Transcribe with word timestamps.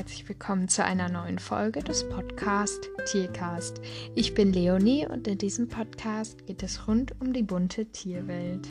herzlich 0.00 0.26
willkommen 0.30 0.66
zu 0.66 0.82
einer 0.82 1.10
neuen 1.10 1.38
Folge 1.38 1.80
des 1.80 2.08
Podcast 2.08 2.88
Tiercast. 3.04 3.82
Ich 4.14 4.32
bin 4.32 4.50
Leonie 4.50 5.06
und 5.06 5.28
in 5.28 5.36
diesem 5.36 5.68
Podcast 5.68 6.46
geht 6.46 6.62
es 6.62 6.88
rund 6.88 7.12
um 7.20 7.34
die 7.34 7.42
bunte 7.42 7.84
Tierwelt. 7.84 8.66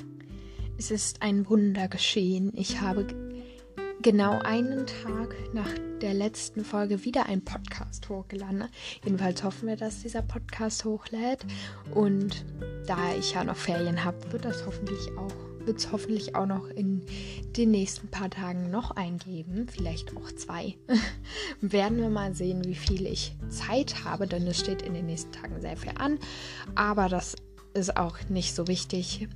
Es 0.80 0.90
ist 0.90 1.22
ein 1.22 1.48
Wunder 1.48 1.88
geschehen. 1.88 2.52
Ich 2.56 2.82
habe 2.82 3.06
genau 4.02 4.40
einen 4.40 4.88
Tag 4.88 5.36
nach 5.54 5.70
der 6.02 6.16
letzten 6.16 6.66
Folge 6.66 7.06
wieder 7.06 7.28
einen 7.28 7.46
Podcast 7.46 8.10
hochgeladen. 8.10 8.64
Jedenfalls 9.04 9.44
hoffen 9.44 9.68
wir, 9.68 9.76
dass 9.76 10.02
dieser 10.02 10.24
Podcast 10.24 10.84
hochlädt. 10.84 11.46
Und 11.94 12.44
da 12.88 13.14
ich 13.14 13.34
ja 13.34 13.44
noch 13.44 13.56
Ferien 13.56 14.04
habe, 14.04 14.32
wird 14.32 14.46
das 14.46 14.66
hoffentlich 14.66 15.16
auch 15.16 15.49
wird 15.70 15.78
es 15.78 15.92
hoffentlich 15.92 16.36
auch 16.36 16.48
noch 16.48 16.68
in 16.68 17.04
den 17.56 17.70
nächsten 17.70 18.08
paar 18.08 18.32
Tagen 18.32 18.72
noch 18.72 18.90
eingeben. 18.90 19.68
Vielleicht 19.72 20.18
auch 20.18 20.32
zwei. 20.32 20.76
Werden 21.62 22.00
wir 22.00 22.10
mal 22.10 22.34
sehen, 22.34 22.66
wie 22.66 22.74
viel 22.74 23.06
ich 23.06 23.36
Zeit 23.50 24.04
habe, 24.04 24.26
denn 24.26 24.48
es 24.48 24.60
steht 24.60 24.82
in 24.82 24.96
den 24.96 25.06
nächsten 25.06 25.32
Tagen 25.32 25.62
sehr 25.62 25.78
viel 25.78 25.92
an. 25.96 26.18
Aber 26.74 27.08
das 27.08 27.36
ist 27.76 27.98
auch 27.98 28.18
nicht 28.30 28.56
so 28.56 28.68
wichtig. 28.68 29.28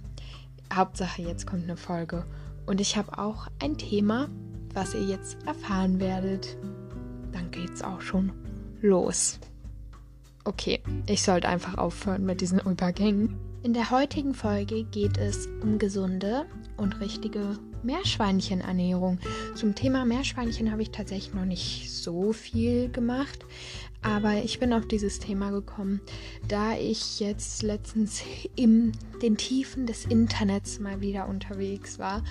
Hauptsache, 0.74 1.22
jetzt 1.22 1.46
kommt 1.46 1.66
eine 1.66 1.78
Folge. 1.78 2.26
Und 2.66 2.82
ich 2.82 2.98
habe 2.98 3.20
auch 3.20 3.48
ein 3.62 3.78
Thema, 3.78 4.28
was 4.74 4.96
ihr 4.96 5.06
jetzt 5.06 5.38
erfahren 5.46 6.00
werdet. 6.00 6.58
Dann 7.32 7.52
geht's 7.52 7.84
auch 7.84 8.02
schon 8.02 8.32
los. 8.82 9.40
Okay, 10.46 10.82
ich 11.06 11.22
sollte 11.22 11.48
einfach 11.48 11.78
aufhören 11.78 12.26
mit 12.26 12.42
diesen 12.42 12.60
Übergängen. 12.60 13.53
In 13.64 13.72
der 13.72 13.92
heutigen 13.92 14.34
Folge 14.34 14.84
geht 14.84 15.18
es 15.18 15.48
um 15.62 15.80
gesunde 15.80 16.46
und 16.76 17.00
richtige 17.00 17.58
Meerschweinchenernährung. 17.82 19.20
Zum 19.56 19.74
Thema 19.74 20.04
Meerschweinchen 20.04 20.70
habe 20.70 20.82
ich 20.82 20.92
tatsächlich 20.92 21.34
noch 21.34 21.46
nicht 21.46 21.90
so 21.90 22.34
viel 22.34 22.92
gemacht, 22.92 23.46
aber 24.04 24.44
ich 24.44 24.60
bin 24.60 24.74
auf 24.74 24.86
dieses 24.86 25.20
Thema 25.20 25.52
gekommen, 25.52 26.02
da 26.48 26.74
ich 26.78 27.20
jetzt 27.20 27.64
letztens 27.64 28.22
in 28.56 28.92
den 29.22 29.38
Tiefen 29.38 29.86
des 29.86 30.06
Internets 30.06 30.80
mal 30.80 31.02
wieder 31.02 31.28
unterwegs 31.28 32.00
war 32.00 32.24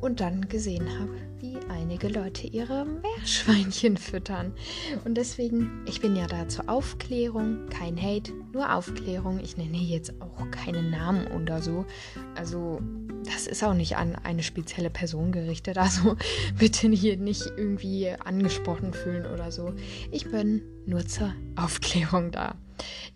und 0.00 0.20
dann 0.20 0.48
gesehen 0.48 0.88
habe, 0.98 1.10
wie 1.40 1.58
einige 1.68 2.08
Leute 2.08 2.46
ihre 2.46 2.84
Meerschweinchen 2.84 3.96
füttern. 3.96 4.52
Und 5.04 5.16
deswegen, 5.16 5.82
ich 5.86 6.00
bin 6.00 6.14
ja 6.14 6.26
da 6.26 6.48
zur 6.48 6.68
Aufklärung, 6.68 7.66
kein 7.68 8.00
Hate, 8.00 8.32
nur 8.52 8.72
Aufklärung. 8.72 9.40
Ich 9.40 9.56
nenne 9.56 9.78
jetzt 9.78 10.14
auch 10.20 10.50
keinen 10.50 10.90
Namen 10.90 11.26
oder 11.28 11.60
so. 11.60 11.84
Also, 12.36 12.80
das 13.32 13.46
ist 13.46 13.62
auch 13.64 13.74
nicht 13.74 13.96
an 13.96 14.16
eine 14.16 14.42
spezielle 14.42 14.90
Person 14.90 15.32
gerichtet. 15.32 15.78
Also, 15.78 16.16
bitte 16.58 16.88
hier 16.88 17.16
nicht 17.16 17.46
irgendwie 17.56 18.10
angesprochen 18.10 18.92
fühlen 18.92 19.26
oder 19.26 19.50
so. 19.50 19.74
Ich 20.10 20.30
bin 20.30 20.62
nur 20.86 21.06
zur 21.06 21.34
Aufklärung 21.56 22.30
da. 22.30 22.54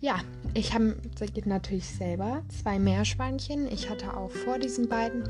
Ja, 0.01 0.19
ich 0.53 0.73
habe 0.73 0.97
natürlich 1.45 1.87
selber 1.87 2.43
zwei 2.61 2.79
Meerschweinchen. 2.79 3.71
Ich 3.71 3.89
hatte 3.89 4.15
auch 4.17 4.31
vor 4.31 4.59
diesen 4.59 4.89
beiden 4.89 5.23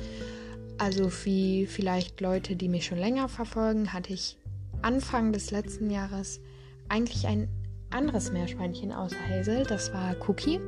also 0.77 1.11
wie 1.23 1.65
vielleicht 1.65 2.21
Leute, 2.21 2.55
die 2.55 2.69
mich 2.69 2.85
schon 2.85 2.97
länger 2.97 3.29
verfolgen, 3.29 3.93
hatte 3.93 4.13
ich 4.13 4.37
Anfang 4.81 5.31
des 5.31 5.51
letzten 5.51 5.89
Jahres 5.89 6.41
eigentlich 6.89 7.27
ein 7.27 7.47
anderes 7.89 8.31
Meerschweinchen 8.31 8.91
außer 8.91 9.15
Hazel. 9.29 9.63
Das 9.63 9.93
war 9.93 10.15
Cookie. 10.27 10.59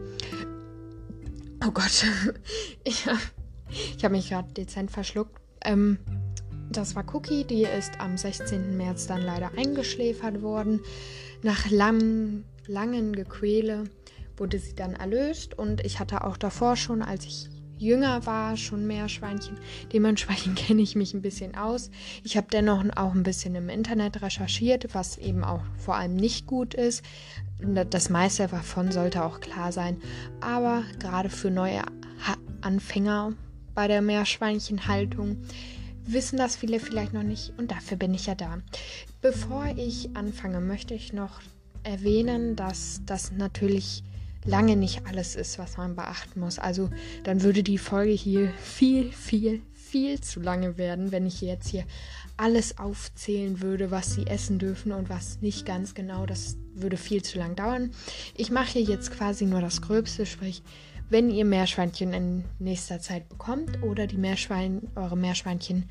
Oh 1.66 1.72
Gott, 1.72 2.06
ich 2.84 3.08
habe 3.08 3.20
hab 4.04 4.12
mich 4.12 4.30
gerade 4.30 4.52
dezent 4.54 4.92
verschluckt. 4.92 5.40
Ähm, 5.64 6.00
das 6.72 6.96
war 6.96 7.06
Cookie, 7.14 7.44
die 7.44 7.64
ist 7.64 8.00
am 8.00 8.18
16. 8.18 8.76
März 8.76 9.08
dann 9.08 9.22
leider 9.22 9.52
eingeschläfert 9.58 10.42
worden. 10.42 10.82
Nach 11.44 11.70
lang, 11.70 12.44
langen 12.68 13.14
Gequäle 13.14 13.86
wurde 14.38 14.60
sie 14.60 14.76
dann 14.76 14.94
erlöst 14.94 15.58
und 15.58 15.86
ich 15.86 16.00
hatte 16.00 16.24
auch 16.24 16.38
davor 16.38 16.76
schon, 16.76 17.02
als 17.02 17.26
ich 17.26 17.50
jünger 17.78 18.26
war, 18.26 18.58
schon 18.58 18.88
Meerschweinchen. 18.88 19.58
Dementsprechend 19.94 20.56
kenne 20.68 20.82
ich 20.82 20.96
mich 20.96 21.14
ein 21.14 21.22
bisschen 21.22 21.56
aus. 21.56 21.92
Ich 22.24 22.38
habe 22.38 22.48
dennoch 22.52 22.84
auch 22.96 23.14
ein 23.14 23.24
bisschen 23.24 23.56
im 23.56 23.70
Internet 23.70 24.22
recherchiert, 24.22 24.94
was 24.94 25.18
eben 25.18 25.44
auch 25.44 25.62
vor 25.78 25.96
allem 25.96 26.16
nicht 26.16 26.48
gut 26.48 26.74
ist. 26.74 27.04
Das 27.90 28.10
meiste 28.10 28.48
davon 28.48 28.92
sollte 28.92 29.24
auch 29.24 29.40
klar 29.40 29.72
sein. 29.72 29.98
Aber 30.42 30.84
gerade 31.00 31.30
für 31.30 31.52
neue 31.52 31.82
Anfänger 32.62 33.34
bei 33.76 33.88
der 33.88 34.02
Meerschweinchenhaltung 34.02 35.38
wissen 36.08 36.38
das 36.38 36.56
viele 36.56 36.80
vielleicht 36.80 37.14
noch 37.14 37.24
nicht 37.24 37.54
und 37.58 37.72
dafür 37.72 37.98
bin 37.98 38.14
ich 38.14 38.26
ja 38.26 38.36
da. 38.36 38.60
Bevor 39.22 39.66
ich 39.76 40.16
anfange, 40.16 40.62
möchte 40.62 40.94
ich 40.94 41.14
noch 41.14 41.42
erwähnen, 41.84 42.56
dass 42.56 43.02
das 43.06 43.32
natürlich 43.32 44.04
lange 44.46 44.76
nicht 44.76 45.06
alles 45.08 45.36
ist, 45.36 45.58
was 45.58 45.78
man 45.78 45.96
beachten 45.96 46.40
muss. 46.40 46.60
Also 46.60 46.90
dann 47.24 47.42
würde 47.42 47.64
die 47.64 47.78
Folge 47.78 48.12
hier 48.12 48.52
viel, 48.62 49.12
viel, 49.12 49.62
viel 49.74 50.22
zu 50.22 50.40
lange 50.40 50.78
werden, 50.78 51.12
wenn 51.12 51.26
ich 51.26 51.42
jetzt 51.42 51.70
hier 51.70 51.86
alles 52.38 52.78
aufzählen 52.78 53.62
würde, 53.62 53.92
was 53.92 54.14
sie 54.14 54.28
essen 54.28 54.60
dürfen 54.60 54.92
und 54.92 55.10
was 55.10 55.42
nicht 55.42 55.66
ganz 55.66 55.96
genau. 55.96 56.26
Das 56.26 56.58
würde 56.74 56.98
viel 56.98 57.24
zu 57.24 57.40
lang 57.40 57.56
dauern. 57.56 57.92
Ich 58.36 58.52
mache 58.52 58.74
hier 58.74 58.84
jetzt 58.84 59.12
quasi 59.12 59.46
nur 59.46 59.62
das 59.62 59.82
Gröbste, 59.82 60.26
sprich, 60.26 60.62
wenn 61.10 61.30
ihr 61.30 61.46
Meerschweinchen 61.46 62.14
in 62.14 62.44
nächster 62.60 63.00
Zeit 63.00 63.30
bekommt 63.30 63.84
oder 63.84 64.08
die 64.08 64.18
Meerschwein, 64.18 64.90
eure 64.96 65.18
Meerschweinchen 65.18 65.90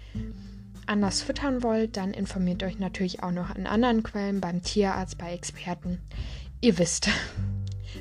anders 0.86 1.22
füttern 1.22 1.62
wollt, 1.62 1.96
dann 1.96 2.12
informiert 2.12 2.62
euch 2.62 2.78
natürlich 2.78 3.22
auch 3.22 3.30
noch 3.30 3.50
an 3.50 3.66
anderen 3.66 4.02
Quellen, 4.02 4.40
beim 4.40 4.62
Tierarzt, 4.62 5.18
bei 5.18 5.32
Experten. 5.32 5.98
Ihr 6.60 6.78
wisst. 6.78 7.08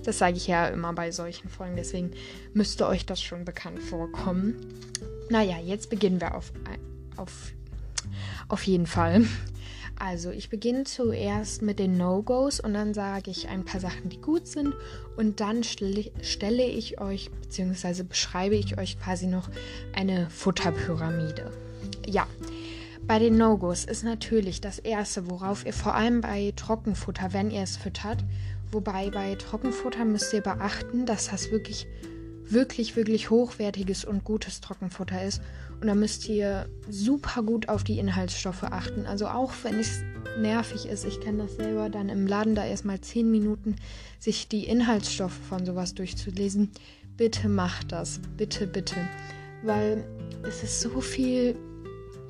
Das 0.04 0.18
sage 0.18 0.38
ich 0.38 0.48
ja 0.48 0.68
immer 0.68 0.92
bei 0.94 1.12
solchen 1.12 1.50
Folgen, 1.50 1.76
deswegen 1.76 2.12
müsste 2.54 2.88
euch 2.88 3.06
das 3.06 3.22
schon 3.22 3.46
bekannt 3.46 3.80
vorkommen. 3.80 4.56
Naja, 5.30 5.58
jetzt 5.60 5.90
beginnen 5.90 6.20
wir 6.20 6.36
auf, 6.36 6.52
auf, 7.16 7.54
auf 8.50 8.64
jeden 8.64 8.88
Fall. 8.88 9.26
Also, 10.06 10.32
ich 10.32 10.50
beginne 10.50 10.84
zuerst 10.84 11.62
mit 11.62 11.80
den 11.80 11.96
No-Gos 11.96 12.60
und 12.60 12.74
dann 12.74 12.94
sage 12.94 13.32
ich 13.32 13.48
ein 13.48 13.64
paar 13.64 13.80
Sachen, 13.80 14.10
die 14.10 14.20
gut 14.20 14.48
sind. 14.48 14.74
Und 15.16 15.40
dann 15.40 15.64
stelle, 15.64 16.66
ich 16.66 17.00
euch, 17.00 17.32
beziehungsweise 17.32 18.04
beschreibe 18.04 18.56
ich 18.56 18.78
euch 18.78 19.00
quasi 19.00 19.28
noch 19.28 19.50
eine 19.96 20.30
Futterpyramide. 20.30 21.54
Ja, 22.06 22.28
bei 23.08 23.18
den 23.18 23.38
No-Gos 23.38 23.86
ist 23.86 24.04
natürlich 24.04 24.60
das 24.60 24.78
erste, 24.78 25.30
worauf 25.30 25.66
ihr 25.66 25.72
vor 25.72 25.96
allem 25.96 26.20
bei 26.20 26.52
Trockenfutter, 26.58 27.32
wenn 27.32 27.50
ihr 27.50 27.62
es 27.62 27.78
füttert, 27.78 28.26
Wobei 28.74 29.12
bei 29.12 29.36
Trockenfutter 29.36 30.04
müsst 30.04 30.34
ihr 30.34 30.42
beachten, 30.42 31.06
dass 31.06 31.30
das 31.30 31.52
wirklich, 31.52 31.86
wirklich, 32.54 32.96
wirklich 32.96 33.30
hochwertiges 33.30 34.06
und 34.06 34.24
gutes 34.24 34.62
Trockenfutter 34.62 35.24
ist. 35.24 35.42
Und 35.82 35.88
da 35.88 35.96
müsst 35.96 36.30
ihr 36.30 36.68
super 36.90 37.44
gut 37.44 37.70
auf 37.70 37.84
die 37.84 38.00
Inhaltsstoffe 38.00 38.64
achten. 38.64 39.06
Also 39.06 39.28
auch 39.28 39.52
wenn 39.64 39.80
es 39.80 40.02
nervig 40.40 40.86
ist, 40.86 41.06
ich 41.06 41.20
kenne 41.20 41.44
das 41.44 41.56
selber, 41.56 41.90
dann 41.90 42.10
im 42.10 42.26
Laden 42.28 42.56
da 42.56 42.66
erstmal 42.66 43.02
10 43.02 43.30
Minuten 43.30 43.76
sich 44.20 44.48
die 44.48 44.66
Inhaltsstoffe 44.66 45.38
von 45.50 45.66
sowas 45.66 45.94
durchzulesen. 45.94 46.72
Bitte 47.18 47.50
macht 47.50 47.92
das. 47.92 48.20
Bitte, 48.38 48.68
bitte. 48.68 48.96
Weil 49.64 50.04
es 50.48 50.64
ist 50.64 50.82
so 50.82 51.02
viel 51.02 51.56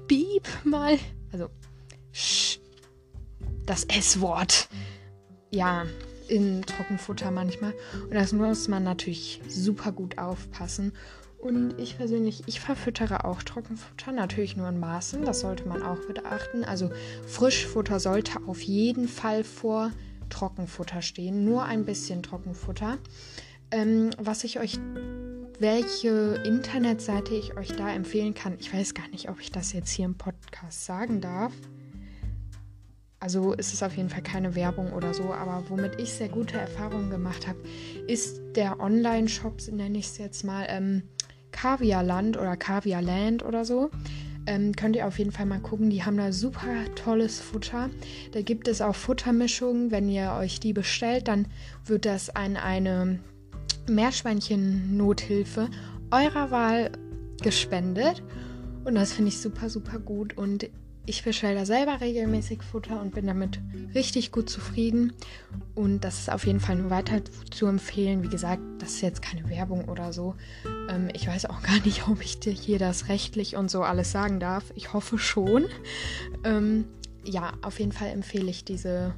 Bieb 0.08 0.48
mal. 0.64 0.98
Also, 1.32 1.50
sch, 2.12 2.60
das 3.66 3.86
S-Wort. 3.86 4.68
Ja, 5.52 5.86
in 6.28 6.62
Trockenfutter 6.64 7.32
manchmal. 7.32 7.74
Und 8.04 8.14
das 8.14 8.34
muss 8.34 8.68
man 8.68 8.84
natürlich 8.84 9.42
super 9.48 9.92
gut 9.92 10.18
aufpassen. 10.18 10.94
Und 11.44 11.78
ich 11.78 11.98
persönlich, 11.98 12.44
ich 12.46 12.62
verfüttere 12.62 13.26
auch 13.26 13.44
Trockenfutter, 13.44 14.14
natürlich 14.14 14.56
nur 14.56 14.70
in 14.70 14.80
Maßen, 14.80 15.26
das 15.26 15.42
sollte 15.42 15.68
man 15.68 15.84
auch 15.84 16.00
beachten. 16.08 16.64
Also 16.64 16.90
Frischfutter 17.28 18.00
sollte 18.00 18.40
auf 18.48 18.62
jeden 18.62 19.10
Fall 19.10 19.44
vor 19.44 19.92
Trockenfutter 20.30 21.02
stehen, 21.02 21.44
nur 21.44 21.66
ein 21.66 21.84
bisschen 21.84 22.24
Trockenfutter. 22.24 22.98
Ähm, 23.72 24.12
was 24.18 24.46
ich 24.46 24.60
euch, 24.60 24.80
welche 25.60 26.42
Internetseite 26.46 27.36
ich 27.36 27.58
euch 27.58 27.76
da 27.76 27.92
empfehlen 27.92 28.34
kann, 28.34 28.56
ich 28.60 28.74
weiß 28.74 28.94
gar 28.94 29.10
nicht, 29.10 29.30
ob 29.30 29.42
ich 29.42 29.52
das 29.52 29.74
jetzt 29.74 29.92
hier 29.92 30.06
im 30.06 30.16
Podcast 30.16 30.86
sagen 30.86 31.20
darf. 31.20 31.52
Also 33.24 33.54
ist 33.54 33.74
es 33.74 33.82
auf 33.82 33.96
jeden 33.96 34.10
Fall 34.10 34.22
keine 34.22 34.54
Werbung 34.54 34.92
oder 34.92 35.14
so, 35.14 35.34
aber 35.34 35.64
womit 35.70 35.98
ich 35.98 36.12
sehr 36.12 36.28
gute 36.28 36.58
Erfahrungen 36.58 37.10
gemacht 37.10 37.48
habe, 37.48 37.58
ist 38.06 38.42
der 38.58 38.82
Online-Shop, 38.82 39.62
nenne 39.72 39.98
ich 39.98 40.08
es 40.08 40.18
jetzt 40.18 40.44
mal, 40.44 40.66
ähm, 40.68 41.04
Kaviarland 41.54 42.36
oder 42.36 42.58
Kaviarland 42.58 43.46
oder 43.46 43.64
so. 43.64 43.92
Ähm, 44.46 44.76
könnt 44.76 44.98
ihr 44.98 45.08
auf 45.08 45.20
jeden 45.20 45.32
Fall 45.32 45.46
mal 45.46 45.62
gucken. 45.62 45.90
Die 45.90 46.04
haben 46.04 46.18
da 46.18 46.34
super 46.34 46.68
tolles 46.96 47.40
Futter. 47.40 47.90
Da 48.34 48.42
gibt 48.42 48.68
es 48.68 48.82
auch 48.82 48.94
Futtermischungen. 48.94 49.90
Wenn 49.90 50.10
ihr 50.10 50.34
euch 50.38 50.60
die 50.60 50.74
bestellt, 50.74 51.30
dann 51.30 51.48
wird 51.86 52.06
das 52.06 52.30
an 52.30 52.58
eine 52.58 53.22
Meerschweinchen-Nothilfe 53.88 55.70
eurer 56.12 56.52
Wahl 56.52 56.92
gespendet. 57.42 58.22
Und 58.84 58.96
das 58.96 59.14
finde 59.14 59.30
ich 59.30 59.40
super, 59.40 59.70
super 59.70 60.00
gut. 60.00 60.38
Und 60.38 60.70
ich 61.06 61.24
bestelle 61.24 61.56
da 61.56 61.66
selber 61.66 62.00
regelmäßig 62.00 62.64
Futter 62.64 63.02
und 63.02 63.14
bin 63.14 63.28
damit 63.28 63.60
richtig 63.94 64.32
gut 64.32 64.50
zufrieden. 64.50 65.14
Und 65.76 66.02
das 66.02 66.20
ist 66.20 66.32
auf 66.32 66.46
jeden 66.46 66.62
Fall 66.62 66.78
nur 66.78 66.90
weiter 66.90 67.22
zu 67.52 67.66
empfehlen. 67.68 68.24
Wie 68.24 68.30
gesagt, 68.30 68.62
das 68.80 68.94
ist 68.94 69.02
jetzt 69.02 69.22
keine 69.22 69.50
Werbung 69.50 69.90
oder 69.90 70.14
so. 70.14 70.36
Ähm, 70.90 71.10
ich 71.14 71.28
weiß 71.28 71.46
auch 71.48 71.62
gar 71.62 71.80
nicht, 71.82 72.08
ob 72.08 72.24
ich 72.24 72.40
dir 72.40 72.54
hier 72.54 72.80
das 72.80 73.10
rechtlich 73.10 73.58
und 73.58 73.70
so 73.70 73.84
alles 73.84 74.12
sagen 74.12 74.40
darf. 74.40 74.72
Ich 74.76 74.94
hoffe 74.94 75.18
schon. 75.18 75.66
Ähm, 76.46 76.86
ja, 77.26 77.54
auf 77.62 77.80
jeden 77.80 77.92
Fall 77.92 78.10
empfehle 78.10 78.50
ich 78.50 78.64
diese 78.64 79.14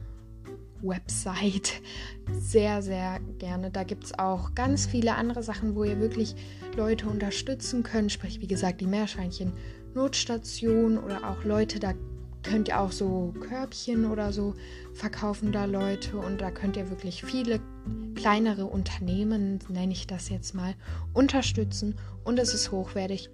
Website 0.81 1.81
sehr, 2.39 2.81
sehr 2.81 3.19
gerne. 3.37 3.69
Da 3.69 3.83
gibt 3.83 4.05
es 4.05 4.17
auch 4.17 4.55
ganz 4.55 4.87
viele 4.87 5.15
andere 5.15 5.43
Sachen, 5.43 5.75
wo 5.75 5.83
ihr 5.83 5.99
wirklich 5.99 6.35
Leute 6.75 7.07
unterstützen 7.07 7.83
könnt. 7.83 8.11
Sprich, 8.11 8.41
wie 8.41 8.47
gesagt, 8.47 8.81
die 8.81 8.87
Meerschweinchen 8.87 9.53
Notstation 9.95 10.97
oder 10.97 11.29
auch 11.29 11.43
Leute, 11.43 11.79
da 11.79 11.93
könnt 12.43 12.67
ihr 12.67 12.79
auch 12.79 12.91
so 12.91 13.33
Körbchen 13.39 14.05
oder 14.05 14.31
so 14.31 14.53
verkaufen 14.93 15.51
da 15.51 15.65
Leute 15.65 16.17
und 16.17 16.41
da 16.41 16.51
könnt 16.51 16.77
ihr 16.77 16.89
wirklich 16.89 17.23
viele 17.23 17.59
kleinere 18.13 18.65
Unternehmen, 18.65 19.59
nenne 19.67 19.93
ich 19.93 20.05
das 20.05 20.29
jetzt 20.29 20.53
mal, 20.53 20.75
unterstützen 21.13 21.95
und 22.23 22.37
es 22.37 22.53
ist 22.53 22.71
hochwertig, 22.71 23.29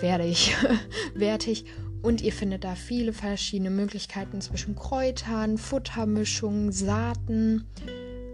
wertig, 0.00 0.56
wertig 1.14 1.64
und 2.02 2.20
ihr 2.20 2.32
findet 2.32 2.64
da 2.64 2.74
viele 2.74 3.12
verschiedene 3.12 3.70
Möglichkeiten 3.70 4.40
zwischen 4.40 4.76
Kräutern, 4.76 5.58
Futtermischungen, 5.58 6.70
Saaten, 6.70 7.66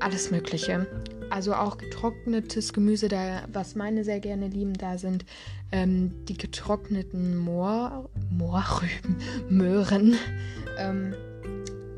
alles 0.01 0.31
Mögliche. 0.31 0.87
Also 1.35 1.53
auch 1.53 1.79
getrocknetes 1.79 2.73
Gemüse, 2.73 3.09
da, 3.09 3.43
was 3.53 3.75
meine 3.75 4.05
sehr 4.05 4.21
gerne 4.21 4.47
lieben, 4.47 4.75
da 4.75 4.99
sind 4.99 5.25
ähm, 5.73 6.13
die 6.27 6.39
getrockneten 6.39 7.37
Moor, 7.37 8.09
Moorrüben, 8.31 9.17
Möhren. 9.49 10.15
Ähm, 10.79 11.13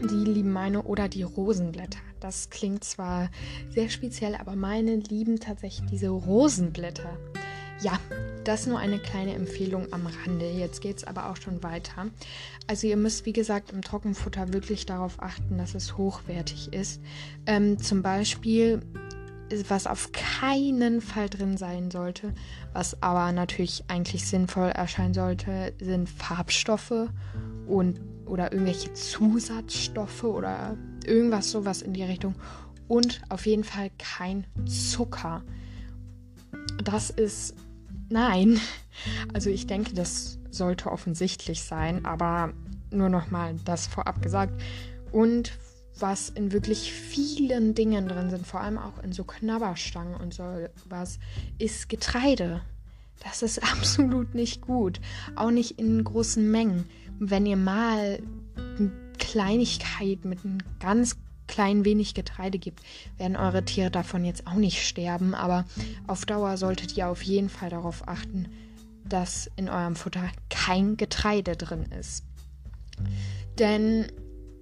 die 0.01 0.25
lieben 0.25 0.53
meine 0.53 0.85
oder 0.85 1.11
die 1.11 1.23
Rosenblätter. 1.23 1.99
Das 2.19 2.49
klingt 2.49 2.83
zwar 2.83 3.29
sehr 3.69 3.91
speziell, 3.91 4.37
aber 4.37 4.57
meine 4.57 4.97
lieben 4.97 5.39
tatsächlich 5.39 5.87
diese 5.91 6.09
Rosenblätter. 6.09 7.19
Ja, 7.83 8.01
das 8.45 8.67
nur 8.67 8.79
eine 8.79 8.99
kleine 8.99 9.35
Empfehlung 9.35 9.93
am 9.93 10.07
Rande. 10.07 10.51
Jetzt 10.51 10.81
geht 10.81 10.97
es 10.97 11.05
aber 11.05 11.29
auch 11.29 11.37
schon 11.37 11.63
weiter. 11.63 12.07
Also 12.69 12.87
ihr 12.87 12.97
müsst, 12.97 13.27
wie 13.27 13.35
gesagt, 13.35 13.71
im 13.71 13.83
Trockenfutter 13.83 14.55
wirklich 14.55 14.87
darauf 14.87 15.21
achten, 15.21 15.59
dass 15.59 15.75
es 15.75 15.99
hochwertig 15.99 16.73
ist. 16.73 17.03
Ähm, 17.45 17.79
zum 17.79 18.01
Beispiel, 18.01 18.81
was 19.69 19.87
auf 19.87 20.11
keinen 20.13 21.01
Fall 21.01 21.29
drin 21.29 21.57
sein 21.57 21.91
sollte, 21.91 22.35
was 22.73 23.03
aber 23.03 23.33
natürlich 23.33 23.85
eigentlich 23.89 24.27
sinnvoll 24.27 24.69
erscheinen 24.69 25.15
sollte, 25.15 25.73
sind 25.81 26.09
Farbstoffe 26.09 27.09
und 27.67 28.01
oder 28.27 28.53
irgendwelche 28.53 28.93
Zusatzstoffe 28.93 30.25
oder 30.25 30.77
irgendwas 31.05 31.51
sowas 31.51 31.83
in 31.83 31.93
die 31.93 32.03
Richtung. 32.03 32.35
Und 32.89 33.23
auf 33.29 33.47
jeden 33.47 33.65
Fall 33.65 33.91
kein 33.99 34.47
Zucker. 34.67 35.43
Das 36.85 37.11
ist 37.11 37.55
Nein. 38.09 38.61
Also 39.35 39.51
ich 39.51 39.67
denke, 39.67 39.93
das 39.93 40.39
sollte 40.51 40.91
offensichtlich 40.91 41.63
sein, 41.65 42.07
aber 42.07 42.55
nur 42.91 43.11
nochmal 43.11 43.57
das 43.67 43.87
vorab 43.87 44.23
gesagt. 44.23 44.59
Und 45.13 45.53
was 45.99 46.29
in 46.29 46.53
wirklich 46.53 46.93
vielen 46.93 47.75
Dingen 47.75 48.09
drin 48.09 48.31
sind, 48.31 48.47
vor 48.47 48.61
allem 48.61 48.79
auch 48.79 49.03
in 49.03 49.13
so 49.13 49.25
Knabberstangen 49.25 50.15
und 50.15 50.35
so 50.35 50.45
was, 50.89 51.19
ist 51.59 51.89
Getreide. 51.89 52.63
Das 53.23 53.43
ist 53.43 53.63
absolut 53.73 54.35
nicht 54.35 54.61
gut. 54.61 55.01
Auch 55.37 55.51
nicht 55.51 55.79
in 55.79 56.03
großen 56.05 56.51
Mengen. 56.51 56.87
Wenn 57.19 57.47
ihr 57.47 57.57
mal 57.57 58.19
eine 58.57 58.93
Kleinigkeit 59.19 60.25
mit 60.25 60.45
einem 60.45 60.59
ganz 60.81 61.17
klein 61.47 61.85
wenig 61.85 62.15
Getreide 62.15 62.59
gibt, 62.59 62.81
werden 63.19 63.37
eure 63.37 63.65
Tiere 63.65 63.91
davon 63.91 64.25
jetzt 64.25 64.47
auch 64.47 64.55
nicht 64.55 64.87
sterben. 64.87 65.35
Aber 65.35 65.65
auf 66.07 66.27
Dauer 66.27 66.57
solltet 66.57 66.97
ihr 66.97 67.09
auf 67.09 67.23
jeden 67.23 67.49
Fall 67.49 67.71
darauf 67.71 68.07
achten, 68.09 68.49
dass 69.05 69.49
in 69.57 69.69
eurem 69.69 69.97
Futter 69.97 70.29
kein 70.51 70.97
Getreide 70.97 71.57
drin 71.57 71.87
ist. 71.99 72.25
Denn 73.59 74.07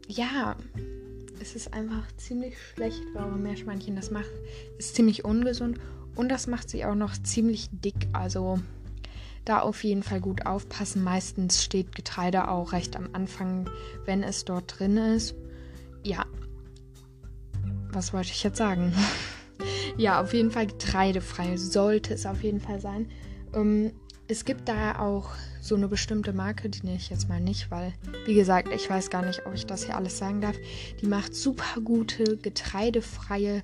ja, 0.07 0.57
es 1.41 1.57
ist 1.57 1.73
einfach 1.73 2.07
ziemlich 2.17 2.55
schlecht 2.59 3.03
eure 3.15 3.37
Meerschweinchen. 3.37 3.97
Das 3.97 4.11
macht, 4.11 4.31
ist 4.79 4.95
ziemlich 4.95 5.25
ungesund 5.25 5.79
und 6.15 6.29
das 6.29 6.47
macht 6.47 6.71
sie 6.71 6.85
auch 6.85 6.95
noch 6.95 7.17
ziemlich 7.23 7.69
dick. 7.71 8.09
Also 8.13 8.59
da 9.45 9.61
auf 9.61 9.85
jeden 9.85 10.03
Fall 10.03 10.21
gut 10.21 10.47
aufpassen. 10.47 11.05
Meistens 11.05 11.63
steht 11.63 11.95
Getreide 11.95 12.49
auch 12.49 12.73
recht 12.73 12.97
am 12.97 13.11
Anfang, 13.13 13.69
wenn 14.05 14.23
es 14.23 14.45
dort 14.45 14.79
drin 14.79 14.97
ist. 14.97 15.35
Ja, 16.03 16.25
was 17.93 18.13
wollte 18.13 18.31
ich 18.31 18.43
jetzt 18.43 18.59
sagen? 18.59 18.93
ja, 19.97 20.21
auf 20.21 20.33
jeden 20.33 20.51
Fall 20.51 20.67
getreidefrei 20.67 21.57
sollte 21.57 22.15
es 22.15 22.27
auf 22.27 22.43
jeden 22.43 22.61
Fall 22.61 22.81
sein. 22.81 23.09
Ähm, 23.53 23.93
es 24.29 24.45
gibt 24.45 24.69
da 24.69 24.99
auch 24.99 25.31
so 25.65 25.77
eine 25.77 25.89
bestimmte 25.89 26.35
Marke, 26.35 26.69
die 26.69 26.85
nenne 26.85 26.99
ich 26.99 27.09
jetzt 27.09 27.31
mal 27.31 27.41
nicht, 27.41 27.71
weil, 27.71 27.95
wie 28.27 28.35
gesagt, 28.35 28.69
ich 28.71 28.91
weiß 28.91 29.09
gar 29.09 29.25
nicht, 29.25 29.47
ob 29.47 29.55
ich 29.55 29.65
das 29.65 29.85
hier 29.85 29.97
alles 29.97 30.19
sagen 30.19 30.43
darf. 30.43 30.57
Die 31.01 31.07
macht 31.07 31.35
super 31.35 31.81
gute, 31.81 32.37
getreidefreie 32.37 33.63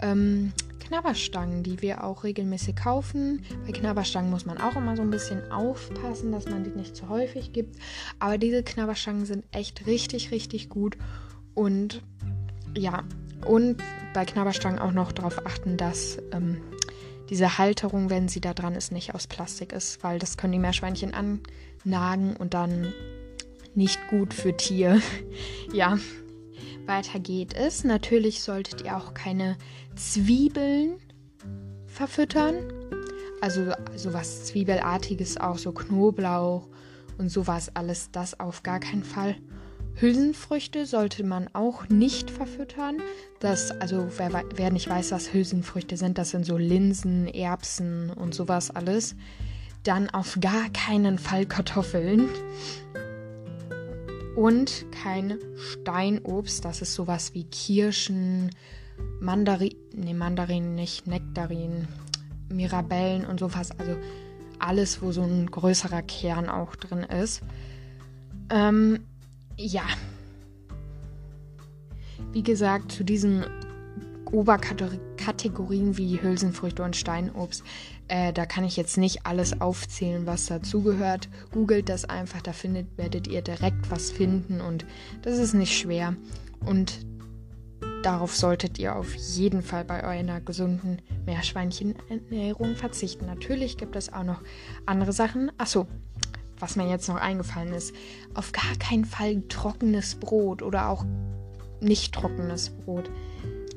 ähm, 0.00 0.52
Knabberstangen, 0.78 1.64
die 1.64 1.82
wir 1.82 2.04
auch 2.04 2.22
regelmäßig 2.22 2.76
kaufen. 2.76 3.44
Bei 3.66 3.72
Knabberstangen 3.72 4.30
muss 4.30 4.46
man 4.46 4.58
auch 4.58 4.76
immer 4.76 4.94
so 4.94 5.02
ein 5.02 5.10
bisschen 5.10 5.50
aufpassen, 5.50 6.30
dass 6.30 6.46
man 6.46 6.62
die 6.62 6.70
nicht 6.70 6.94
zu 6.94 7.08
häufig 7.08 7.52
gibt. 7.52 7.76
Aber 8.20 8.38
diese 8.38 8.62
Knabberstangen 8.62 9.26
sind 9.26 9.44
echt 9.50 9.86
richtig, 9.86 10.30
richtig 10.30 10.68
gut. 10.68 10.96
Und 11.54 12.00
ja, 12.76 13.02
und 13.44 13.82
bei 14.14 14.24
Knabberstangen 14.24 14.78
auch 14.78 14.92
noch 14.92 15.10
darauf 15.10 15.44
achten, 15.46 15.76
dass 15.76 16.18
ähm, 16.30 16.60
diese 17.30 17.58
Halterung, 17.58 18.10
wenn 18.10 18.28
sie 18.28 18.40
da 18.40 18.52
dran 18.52 18.74
ist, 18.74 18.92
nicht 18.92 19.14
aus 19.14 19.26
Plastik 19.26 19.72
ist, 19.72 20.02
weil 20.02 20.18
das 20.18 20.36
können 20.36 20.52
die 20.52 20.58
Meerschweinchen 20.58 21.14
annagen 21.14 22.36
und 22.36 22.54
dann 22.54 22.92
nicht 23.74 23.98
gut 24.08 24.34
für 24.34 24.56
Tier. 24.56 25.00
ja, 25.72 25.98
weiter 26.86 27.20
geht 27.20 27.54
es. 27.54 27.84
Natürlich 27.84 28.42
solltet 28.42 28.82
ihr 28.82 28.96
auch 28.96 29.14
keine 29.14 29.56
Zwiebeln 29.94 30.98
verfüttern. 31.86 32.72
Also 33.40 33.72
sowas 33.96 34.44
Zwiebelartiges, 34.44 35.38
auch 35.38 35.56
so 35.56 35.72
Knoblauch 35.72 36.68
und 37.16 37.30
sowas 37.30 37.74
alles, 37.74 38.10
das 38.10 38.38
auf 38.38 38.62
gar 38.62 38.80
keinen 38.80 39.04
Fall. 39.04 39.36
Hülsenfrüchte 39.94 40.86
sollte 40.86 41.24
man 41.24 41.48
auch 41.52 41.88
nicht 41.88 42.30
verfüttern. 42.30 42.98
Das, 43.38 43.70
also 43.70 44.08
wer, 44.16 44.44
wer 44.54 44.72
nicht 44.72 44.88
weiß, 44.88 45.12
was 45.12 45.32
Hülsenfrüchte 45.32 45.96
sind, 45.96 46.18
das 46.18 46.30
sind 46.30 46.46
so 46.46 46.56
Linsen, 46.56 47.26
Erbsen 47.26 48.10
und 48.10 48.34
sowas 48.34 48.70
alles. 48.70 49.14
Dann 49.82 50.10
auf 50.10 50.38
gar 50.40 50.68
keinen 50.70 51.18
Fall 51.18 51.46
Kartoffeln. 51.46 52.28
Und 54.36 54.86
kein 54.90 55.38
Steinobst, 55.56 56.64
das 56.64 56.82
ist 56.82 56.94
sowas 56.94 57.34
wie 57.34 57.44
Kirschen, 57.44 58.50
Mandarin, 59.20 59.74
ne 59.94 60.14
Mandarinen 60.14 60.74
nicht, 60.74 61.06
Nektarinen, 61.06 61.88
Mirabellen 62.48 63.26
und 63.26 63.40
sowas. 63.40 63.70
Also 63.78 63.96
alles, 64.58 65.02
wo 65.02 65.12
so 65.12 65.22
ein 65.22 65.50
größerer 65.50 66.02
Kern 66.02 66.48
auch 66.48 66.76
drin 66.76 67.02
ist. 67.02 67.42
Ähm, 68.50 69.00
ja. 69.66 69.84
Wie 72.32 72.42
gesagt, 72.42 72.92
zu 72.92 73.04
diesen 73.04 73.44
Oberkategorien 74.30 75.96
wie 75.96 76.20
Hülsenfrüchte 76.22 76.82
und 76.82 76.94
Steinobst, 76.94 77.64
äh, 78.08 78.32
da 78.32 78.46
kann 78.46 78.64
ich 78.64 78.76
jetzt 78.76 78.96
nicht 78.96 79.26
alles 79.26 79.60
aufzählen, 79.60 80.26
was 80.26 80.46
dazugehört. 80.46 81.28
Googelt 81.52 81.88
das 81.88 82.04
einfach, 82.04 82.40
da 82.40 82.52
findet, 82.52 82.96
werdet 82.96 83.26
ihr 83.26 83.42
direkt 83.42 83.90
was 83.90 84.10
finden 84.10 84.60
und 84.60 84.86
das 85.22 85.38
ist 85.38 85.54
nicht 85.54 85.76
schwer. 85.76 86.14
Und 86.64 87.04
darauf 88.02 88.36
solltet 88.36 88.78
ihr 88.78 88.94
auf 88.94 89.14
jeden 89.14 89.62
Fall 89.62 89.84
bei 89.84 90.04
eurer 90.04 90.40
gesunden 90.40 91.02
Meerschweinchenernährung 91.26 92.76
verzichten. 92.76 93.26
Natürlich 93.26 93.76
gibt 93.76 93.96
es 93.96 94.12
auch 94.12 94.24
noch 94.24 94.42
andere 94.86 95.12
Sachen. 95.12 95.50
Achso, 95.58 95.86
was 96.60 96.76
mir 96.76 96.88
jetzt 96.88 97.08
noch 97.08 97.16
eingefallen 97.16 97.72
ist, 97.72 97.94
auf 98.34 98.52
gar 98.52 98.76
keinen 98.78 99.04
Fall 99.04 99.42
trockenes 99.48 100.14
Brot 100.14 100.62
oder 100.62 100.88
auch 100.88 101.04
nicht 101.80 102.14
trockenes 102.14 102.70
Brot. 102.70 103.10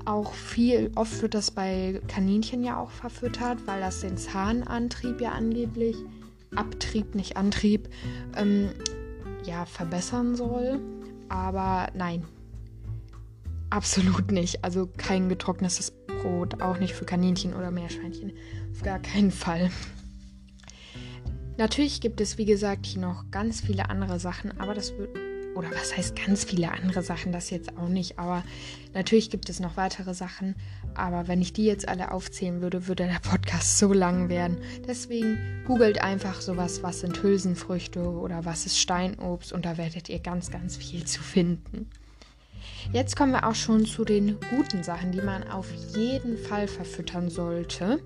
Auch 0.06 0.34
viel, 0.34 0.92
oft 0.96 1.22
wird 1.22 1.34
das 1.34 1.52
bei 1.52 2.02
Kaninchen 2.08 2.64
ja 2.64 2.78
auch 2.78 2.92
verfüttert, 2.92 3.66
weil 3.66 3.80
das 3.80 4.02
den 4.02 4.18
Zahnantrieb 4.18 5.22
ja 5.22 5.32
angeblich, 5.32 5.96
Abtrieb, 6.56 7.16
nicht 7.16 7.38
Antrieb, 7.38 7.88
ähm, 8.36 8.70
ja, 9.46 9.66
verbessern 9.66 10.36
soll. 10.36 10.80
Aber 11.30 11.88
nein, 11.96 12.26
absolut 13.70 14.32
nicht. 14.32 14.64
Also 14.64 14.90
kein 14.98 15.30
getrocknetes 15.30 15.92
Brot, 16.22 16.62
auch 16.62 16.80
nicht 16.80 16.94
für 16.94 17.06
Kaninchen 17.06 17.54
oder 17.54 17.72
Meerschweinchen. 17.72 18.34
Auf 18.72 18.84
gar 18.84 19.00
keinen 19.00 19.32
Fall. 19.32 19.72
Natürlich 21.58 22.02
gibt 22.02 22.20
es, 22.22 22.38
wie 22.38 22.46
gesagt, 22.46 22.86
hier 22.86 23.02
noch 23.02 23.26
ganz 23.32 23.62
viele 23.62 23.90
andere 23.90 24.20
Sachen, 24.20 24.60
aber 24.60 24.74
das 24.74 24.98
wird. 24.98 25.16
Oder 25.56 25.70
was 25.70 25.96
heißt 25.96 26.16
ganz 26.16 26.46
viele 26.46 26.72
andere 26.72 27.04
Sachen? 27.04 27.32
Das 27.32 27.52
jetzt 27.52 27.78
auch 27.78 27.88
nicht. 27.88 28.18
Aber 28.18 28.44
natürlich 28.96 29.30
gibt 29.30 29.50
es 29.50 29.60
noch 29.60 29.78
weitere 29.78 30.16
Sachen. 30.16 30.56
Aber 30.96 31.28
wenn 31.28 31.44
ich 31.44 31.54
die 31.54 31.66
jetzt 31.66 31.88
alle 31.88 32.12
aufzählen 32.12 32.62
würde, 32.62 32.88
würde 32.88 33.06
der 33.06 33.20
Podcast 33.20 33.78
so 33.78 33.94
lang 33.94 34.30
werden. 34.30 34.58
Deswegen 34.88 35.64
googelt 35.68 36.02
einfach 36.02 36.42
sowas, 36.42 36.82
was 36.82 37.02
sind 37.02 37.22
Hülsenfrüchte 37.22 38.02
oder 38.02 38.46
was 38.46 38.66
ist 38.66 38.80
Steinobst 38.80 39.54
und 39.54 39.66
da 39.66 39.78
werdet 39.78 40.10
ihr 40.10 40.20
ganz, 40.20 40.50
ganz 40.50 40.76
viel 40.76 41.06
zu 41.06 41.22
finden. 41.22 41.88
Jetzt 42.92 43.16
kommen 43.16 43.32
wir 43.32 43.48
auch 43.48 43.56
schon 43.56 43.86
zu 43.86 44.06
den 44.06 44.38
guten 44.50 44.84
Sachen, 44.84 45.12
die 45.12 45.22
man 45.22 45.44
auf 45.44 45.72
jeden 45.96 46.38
Fall 46.38 46.68
verfüttern 46.68 47.30
sollte. 47.30 48.02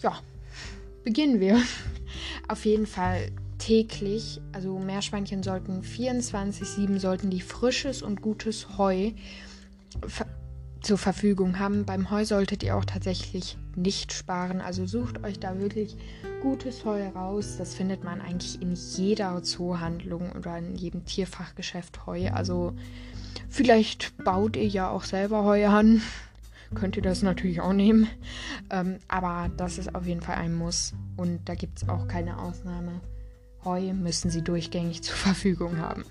Ja, 0.00 0.20
beginnen 1.04 1.40
wir. 1.40 1.60
Auf 2.48 2.64
jeden 2.64 2.86
Fall 2.86 3.30
täglich, 3.58 4.40
also 4.52 4.78
Meerschweinchen 4.78 5.42
sollten 5.42 5.82
24-7 5.82 6.98
sollten 6.98 7.30
die 7.30 7.40
frisches 7.40 8.02
und 8.02 8.20
gutes 8.20 8.76
Heu 8.76 9.12
zur 10.80 10.98
Verfügung 10.98 11.58
haben. 11.58 11.84
Beim 11.84 12.10
Heu 12.10 12.24
solltet 12.24 12.62
ihr 12.62 12.76
auch 12.76 12.84
tatsächlich 12.84 13.56
nicht 13.76 14.12
sparen. 14.12 14.60
Also 14.60 14.86
sucht 14.86 15.24
euch 15.24 15.38
da 15.38 15.58
wirklich 15.58 15.96
gutes 16.40 16.84
Heu 16.84 17.06
raus. 17.08 17.56
Das 17.56 17.74
findet 17.74 18.04
man 18.04 18.20
eigentlich 18.20 18.60
in 18.60 18.74
jeder 18.74 19.42
Zoohandlung 19.42 20.32
oder 20.32 20.58
in 20.58 20.74
jedem 20.74 21.04
Tierfachgeschäft 21.04 22.06
Heu. 22.06 22.30
Also 22.32 22.74
vielleicht 23.48 24.16
baut 24.24 24.56
ihr 24.56 24.66
ja 24.66 24.90
auch 24.90 25.04
selber 25.04 25.44
Heu 25.44 25.66
an 25.66 26.02
könnt 26.74 26.96
ihr 26.96 27.02
das 27.02 27.22
natürlich 27.22 27.60
auch 27.60 27.72
nehmen. 27.72 28.08
Ähm, 28.70 28.98
aber 29.08 29.50
das 29.56 29.78
ist 29.78 29.94
auf 29.94 30.06
jeden 30.06 30.20
Fall 30.20 30.36
ein 30.36 30.54
Muss. 30.54 30.94
Und 31.16 31.48
da 31.48 31.54
gibt 31.54 31.82
es 31.82 31.88
auch 31.88 32.08
keine 32.08 32.38
Ausnahme. 32.38 33.00
Heu 33.64 33.92
müssen 33.92 34.30
sie 34.30 34.42
durchgängig 34.42 35.02
zur 35.02 35.16
Verfügung 35.16 35.78
haben. 35.78 36.04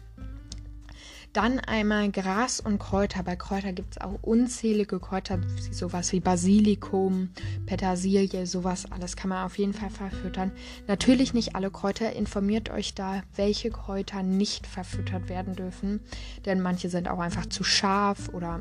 Dann 1.34 1.60
einmal 1.62 2.12
Gras 2.12 2.60
und 2.60 2.78
Kräuter. 2.78 3.24
Bei 3.24 3.38
Kräuter 3.38 3.72
gibt 3.72 3.96
es 3.96 4.02
auch 4.02 4.20
unzählige 4.22 5.00
Kräuter, 5.00 5.40
sowas 5.72 6.12
wie 6.12 6.20
Basilikum, 6.20 7.30
Petersilie, 7.66 8.46
sowas 8.46 8.92
alles 8.92 9.16
kann 9.16 9.30
man 9.30 9.46
auf 9.46 9.58
jeden 9.58 9.74
Fall 9.74 9.90
verfüttern. 9.90 10.52
Natürlich 10.88 11.34
nicht 11.34 11.56
alle 11.56 11.72
Kräuter. 11.72 12.14
Informiert 12.14 12.70
euch 12.70 12.96
da, 12.96 13.24
welche 13.38 13.70
Kräuter 13.70 14.24
nicht 14.24 14.68
verfüttert 14.68 15.30
werden 15.30 15.56
dürfen. 15.56 16.02
Denn 16.46 16.60
manche 16.60 16.90
sind 16.90 17.08
auch 17.08 17.20
einfach 17.20 17.46
zu 17.46 17.64
scharf 17.64 18.28
oder 18.34 18.60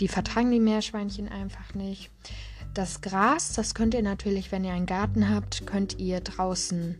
die 0.00 0.08
vertragen 0.08 0.50
die 0.50 0.60
Meerschweinchen 0.60 1.28
einfach 1.28 1.74
nicht. 1.74 2.10
Das 2.74 3.00
Gras, 3.00 3.52
das 3.52 3.74
könnt 3.74 3.94
ihr 3.94 4.02
natürlich, 4.02 4.50
wenn 4.52 4.64
ihr 4.64 4.72
einen 4.72 4.86
Garten 4.86 5.28
habt, 5.28 5.66
könnt 5.66 5.98
ihr 5.98 6.20
draußen 6.20 6.98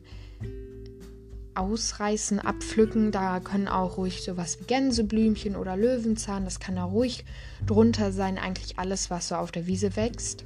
ausreißen, 1.55 2.39
abpflücken. 2.39 3.13
Da 3.13 3.41
können 3.41 3.69
auch 3.69 3.97
ruhig 3.97 4.23
sowas 4.23 4.61
wie 4.61 4.65
Gänseblümchen 4.65 5.57
oder 5.57 5.77
Löwenzahn, 5.77 6.45
das 6.45 6.61
kann 6.61 6.77
da 6.77 6.85
ruhig 6.85 7.25
drunter 7.67 8.13
sein. 8.13 8.39
Eigentlich 8.39 8.79
alles, 8.79 9.11
was 9.11 9.29
so 9.29 9.37
auf 9.37 9.53
der 9.53 9.67
Wiese 9.67 9.97
wächst. 9.97 10.45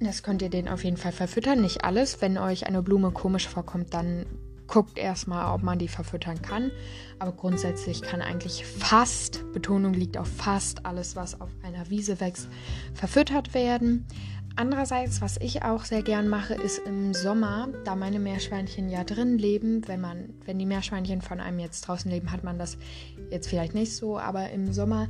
Das 0.00 0.22
könnt 0.22 0.42
ihr 0.42 0.50
den 0.50 0.68
auf 0.68 0.84
jeden 0.84 0.98
Fall 0.98 1.12
verfüttern. 1.12 1.62
Nicht 1.62 1.84
alles. 1.84 2.20
Wenn 2.20 2.36
euch 2.36 2.66
eine 2.66 2.82
Blume 2.82 3.12
komisch 3.12 3.48
vorkommt, 3.48 3.94
dann 3.94 4.26
guckt 4.66 4.98
erstmal, 4.98 5.54
ob 5.54 5.62
man 5.62 5.78
die 5.78 5.88
verfüttern 5.88 6.40
kann. 6.42 6.70
Aber 7.18 7.32
grundsätzlich 7.32 8.02
kann 8.02 8.20
eigentlich 8.20 8.64
fast, 8.64 9.52
Betonung 9.52 9.94
liegt 9.94 10.18
auf 10.18 10.28
fast 10.28 10.84
alles, 10.84 11.16
was 11.16 11.40
auf 11.40 11.50
einer 11.62 11.88
Wiese 11.90 12.20
wächst, 12.20 12.48
verfüttert 12.94 13.54
werden. 13.54 14.06
Andererseits, 14.58 15.20
was 15.20 15.36
ich 15.36 15.62
auch 15.64 15.84
sehr 15.84 16.02
gern 16.02 16.28
mache, 16.28 16.54
ist 16.54 16.78
im 16.86 17.12
Sommer, 17.12 17.68
da 17.84 17.94
meine 17.94 18.18
Meerschweinchen 18.18 18.88
ja 18.88 19.04
drin 19.04 19.36
leben, 19.36 19.86
wenn 19.86 20.00
man, 20.00 20.30
wenn 20.46 20.58
die 20.58 20.64
Meerschweinchen 20.64 21.20
von 21.20 21.40
einem 21.40 21.58
jetzt 21.58 21.82
draußen 21.82 22.10
leben, 22.10 22.32
hat 22.32 22.42
man 22.42 22.58
das 22.58 22.78
jetzt 23.30 23.48
vielleicht 23.48 23.74
nicht 23.74 23.94
so, 23.94 24.18
aber 24.18 24.48
im 24.50 24.72
Sommer 24.72 25.08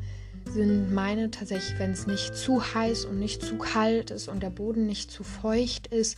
sind 0.53 0.93
meine 0.93 1.31
tatsächlich, 1.31 1.79
wenn 1.79 1.93
es 1.93 2.07
nicht 2.07 2.35
zu 2.35 2.75
heiß 2.75 3.05
und 3.05 3.19
nicht 3.19 3.43
zu 3.43 3.57
kalt 3.59 4.11
ist 4.11 4.29
und 4.29 4.43
der 4.43 4.51
Boden 4.51 4.87
nicht 4.87 5.11
zu 5.11 5.23
feucht 5.23 5.89
ist, 5.89 6.17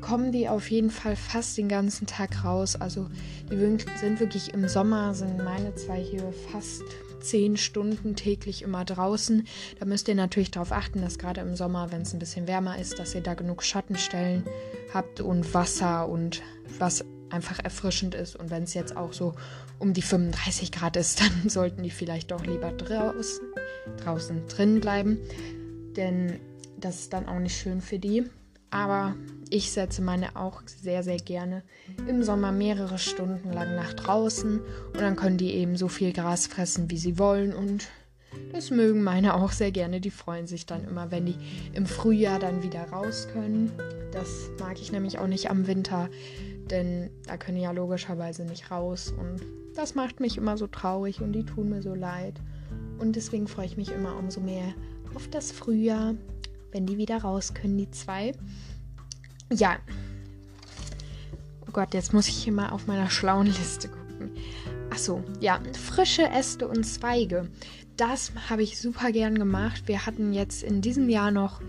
kommen 0.00 0.32
die 0.32 0.48
auf 0.48 0.70
jeden 0.70 0.90
Fall 0.90 1.16
fast 1.16 1.56
den 1.58 1.68
ganzen 1.68 2.06
Tag 2.06 2.44
raus. 2.44 2.76
Also 2.76 3.08
die 3.50 3.56
sind 3.98 4.20
wirklich 4.20 4.54
im 4.54 4.68
Sommer, 4.68 5.14
sind 5.14 5.38
meine 5.38 5.74
zwei 5.74 6.00
hier 6.00 6.32
fast 6.52 6.82
zehn 7.20 7.56
Stunden 7.56 8.16
täglich 8.16 8.62
immer 8.62 8.84
draußen. 8.84 9.46
Da 9.78 9.86
müsst 9.86 10.08
ihr 10.08 10.14
natürlich 10.14 10.50
darauf 10.50 10.72
achten, 10.72 11.00
dass 11.00 11.18
gerade 11.18 11.40
im 11.40 11.56
Sommer, 11.56 11.90
wenn 11.92 12.02
es 12.02 12.12
ein 12.12 12.18
bisschen 12.18 12.46
wärmer 12.46 12.78
ist, 12.78 12.98
dass 12.98 13.14
ihr 13.14 13.20
da 13.20 13.34
genug 13.34 13.62
Schattenstellen 13.62 14.44
habt 14.92 15.20
und 15.20 15.52
Wasser 15.54 16.08
und 16.08 16.42
was 16.78 17.04
einfach 17.30 17.58
erfrischend 17.62 18.14
ist. 18.14 18.36
Und 18.36 18.50
wenn 18.50 18.62
es 18.62 18.74
jetzt 18.74 18.96
auch 18.96 19.12
so 19.12 19.34
um 19.78 19.92
die 19.92 20.02
35 20.02 20.72
Grad 20.72 20.96
ist, 20.96 21.20
dann 21.42 21.48
sollten 21.48 21.82
die 21.82 21.90
vielleicht 21.90 22.30
doch 22.30 22.44
lieber 22.44 22.72
draußen, 22.72 23.44
draußen 24.02 24.46
drin 24.48 24.80
bleiben. 24.80 25.18
Denn 25.96 26.38
das 26.78 27.00
ist 27.00 27.12
dann 27.12 27.26
auch 27.26 27.40
nicht 27.40 27.56
schön 27.56 27.80
für 27.80 27.98
die. 27.98 28.24
Aber 28.70 29.14
ich 29.50 29.70
setze 29.72 30.02
meine 30.02 30.36
auch 30.36 30.62
sehr, 30.66 31.02
sehr 31.02 31.16
gerne 31.16 31.62
im 32.06 32.22
Sommer 32.22 32.52
mehrere 32.52 32.98
Stunden 32.98 33.52
lang 33.52 33.74
nach 33.76 33.94
draußen 33.94 34.60
und 34.60 35.00
dann 35.00 35.16
können 35.16 35.38
die 35.38 35.54
eben 35.54 35.76
so 35.76 35.88
viel 35.88 36.12
Gras 36.12 36.46
fressen, 36.46 36.90
wie 36.90 36.98
sie 36.98 37.18
wollen 37.18 37.54
und 37.54 37.88
das 38.52 38.70
mögen 38.70 39.02
meine 39.02 39.34
auch 39.34 39.52
sehr 39.52 39.70
gerne. 39.70 40.00
Die 40.00 40.10
freuen 40.10 40.46
sich 40.46 40.66
dann 40.66 40.84
immer, 40.84 41.10
wenn 41.10 41.26
die 41.26 41.36
im 41.72 41.86
Frühjahr 41.86 42.38
dann 42.38 42.62
wieder 42.62 42.82
raus 42.90 43.26
können. 43.32 43.72
Das 44.12 44.50
mag 44.60 44.80
ich 44.80 44.92
nämlich 44.92 45.18
auch 45.18 45.26
nicht 45.26 45.50
am 45.50 45.66
Winter, 45.66 46.10
denn 46.70 47.10
da 47.26 47.36
können 47.36 47.56
die 47.56 47.64
ja 47.64 47.70
logischerweise 47.70 48.44
nicht 48.44 48.70
raus 48.70 49.12
und 49.18 49.40
das 49.74 49.94
macht 49.94 50.20
mich 50.20 50.36
immer 50.36 50.58
so 50.58 50.66
traurig 50.66 51.20
und 51.20 51.32
die 51.32 51.44
tun 51.44 51.70
mir 51.70 51.82
so 51.82 51.94
leid. 51.94 52.34
Und 52.98 53.16
deswegen 53.16 53.46
freue 53.46 53.66
ich 53.66 53.76
mich 53.76 53.92
immer 53.92 54.16
umso 54.16 54.40
mehr 54.40 54.74
auf 55.14 55.28
das 55.28 55.52
Frühjahr, 55.52 56.14
wenn 56.72 56.86
die 56.86 56.98
wieder 56.98 57.18
raus 57.18 57.54
können, 57.54 57.78
die 57.78 57.90
zwei. 57.90 58.32
Ja. 59.52 59.78
Oh 61.66 61.72
Gott, 61.72 61.94
jetzt 61.94 62.12
muss 62.12 62.28
ich 62.28 62.36
hier 62.36 62.52
mal 62.52 62.70
auf 62.70 62.86
meiner 62.86 63.10
schlauen 63.10 63.46
Liste 63.46 63.88
gucken. 63.88 64.30
Achso, 64.90 65.22
ja, 65.40 65.60
frische 65.72 66.28
Äste 66.28 66.66
und 66.66 66.84
Zweige. 66.84 67.48
Das 67.96 68.32
habe 68.48 68.62
ich 68.62 68.78
super 68.78 69.12
gern 69.12 69.38
gemacht. 69.38 69.82
Wir 69.86 70.06
hatten 70.06 70.32
jetzt 70.32 70.62
in 70.62 70.80
diesem 70.80 71.08
Jahr 71.08 71.30
noch 71.30 71.60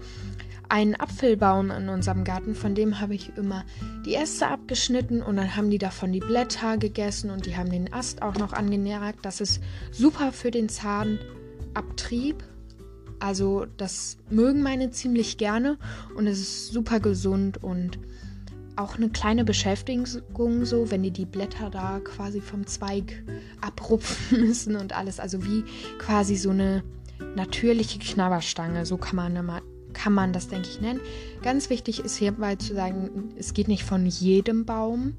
einen 0.70 0.96
Apfelbaum 0.96 1.72
in 1.72 1.90
unserem 1.90 2.24
Garten, 2.24 2.54
von 2.54 2.76
dem 2.76 3.00
habe 3.00 3.16
ich 3.16 3.36
immer 3.36 3.66
die 4.06 4.14
Äste 4.14 4.48
abgeschnitten 4.48 5.22
und 5.22 5.36
dann 5.36 5.56
haben 5.56 5.72
die 5.72 5.80
davon 5.80 6.14
die 6.14 6.20
Blätter 6.20 6.78
gegessen 6.78 7.32
und 7.32 7.48
die 7.48 7.58
haben 7.58 7.72
den 7.72 7.92
Ast 7.92 8.22
auch 8.22 8.36
noch 8.36 8.54
angenährt. 8.54 9.16
Das 9.24 9.42
ist 9.42 9.62
super 9.92 10.32
für 10.32 10.52
den 10.52 10.70
Zahnabtrieb 10.70 12.44
also 13.20 13.66
das 13.78 14.18
mögen 14.30 14.62
meine 14.62 14.92
ziemlich 14.92 15.38
gerne 15.38 15.78
und 16.16 16.28
es 16.28 16.40
ist 16.40 16.72
super 16.72 17.00
gesund 17.00 17.64
und 17.64 18.00
auch 18.80 18.96
eine 18.96 19.10
kleine 19.10 19.44
Beschäftigung 19.44 20.06
so, 20.66 20.90
wenn 20.90 21.04
die 21.04 21.12
die 21.12 21.26
Blätter 21.26 21.70
da 21.70 22.00
quasi 22.00 22.40
vom 22.40 22.66
Zweig 22.66 23.24
abrupfen 23.60 24.40
müssen 24.48 24.78
und 24.78 24.96
alles. 24.96 25.20
Also 25.20 25.44
wie 25.44 25.66
quasi 25.98 26.38
so 26.38 26.52
eine 26.52 26.84
natürliche 27.36 28.00
Knabberstange, 28.00 28.86
so 28.86 28.98
kann 28.98 29.18
man, 29.18 29.62
kann 29.92 30.14
man 30.14 30.32
das, 30.32 30.48
denke 30.48 30.70
ich, 30.70 30.80
nennen. 30.80 31.02
Ganz 31.42 31.70
wichtig 31.70 32.04
ist 32.06 32.16
hierbei 32.16 32.56
zu 32.56 32.74
sagen, 32.74 33.34
es 33.38 33.54
geht 33.54 33.68
nicht 33.68 33.84
von 33.84 34.06
jedem 34.06 34.66
Baum 34.66 35.18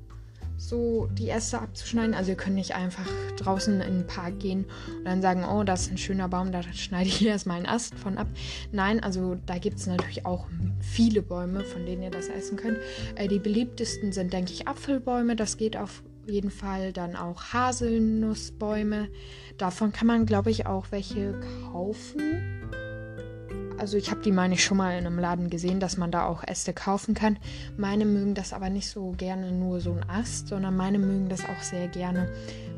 so 0.60 1.08
die 1.12 1.30
Äste 1.30 1.60
abzuschneiden. 1.60 2.14
Also 2.14 2.30
ihr 2.30 2.36
könnt 2.36 2.54
nicht 2.54 2.74
einfach 2.74 3.06
draußen 3.38 3.80
in 3.80 3.98
den 3.98 4.06
Park 4.06 4.38
gehen 4.40 4.66
und 4.98 5.04
dann 5.04 5.22
sagen, 5.22 5.44
oh, 5.44 5.64
das 5.64 5.82
ist 5.82 5.92
ein 5.92 5.98
schöner 5.98 6.28
Baum, 6.28 6.52
da 6.52 6.62
schneide 6.62 7.08
ich 7.08 7.24
erstmal 7.26 7.56
einen 7.56 7.66
Ast 7.66 7.94
von 7.94 8.18
ab. 8.18 8.28
Nein, 8.70 9.02
also 9.02 9.36
da 9.46 9.58
gibt 9.58 9.78
es 9.78 9.86
natürlich 9.86 10.26
auch 10.26 10.46
viele 10.80 11.22
Bäume, 11.22 11.64
von 11.64 11.86
denen 11.86 12.02
ihr 12.02 12.10
das 12.10 12.28
essen 12.28 12.56
könnt. 12.56 12.78
Äh, 13.14 13.28
die 13.28 13.38
beliebtesten 13.38 14.12
sind, 14.12 14.32
denke 14.32 14.52
ich, 14.52 14.68
Apfelbäume. 14.68 15.34
Das 15.34 15.56
geht 15.56 15.76
auf 15.76 16.02
jeden 16.26 16.50
Fall. 16.50 16.92
Dann 16.92 17.16
auch 17.16 17.42
Haselnussbäume. 17.52 19.08
Davon 19.56 19.92
kann 19.92 20.06
man, 20.06 20.26
glaube 20.26 20.50
ich, 20.50 20.66
auch 20.66 20.86
welche 20.90 21.40
kaufen 21.72 22.60
also 23.80 23.96
ich 23.96 24.10
habe 24.10 24.20
die, 24.20 24.30
meine 24.30 24.54
ich, 24.54 24.62
schon 24.62 24.76
mal 24.76 24.98
in 24.98 25.06
einem 25.06 25.18
Laden 25.18 25.48
gesehen, 25.48 25.80
dass 25.80 25.96
man 25.96 26.10
da 26.10 26.26
auch 26.26 26.44
Äste 26.46 26.72
kaufen 26.72 27.14
kann. 27.14 27.38
Meine 27.76 28.04
mögen 28.04 28.34
das 28.34 28.52
aber 28.52 28.68
nicht 28.68 28.88
so 28.88 29.14
gerne 29.16 29.50
nur 29.52 29.80
so 29.80 29.92
ein 29.92 30.08
Ast, 30.08 30.48
sondern 30.48 30.76
meine 30.76 30.98
mögen 30.98 31.28
das 31.30 31.44
auch 31.44 31.62
sehr 31.62 31.88
gerne, 31.88 32.30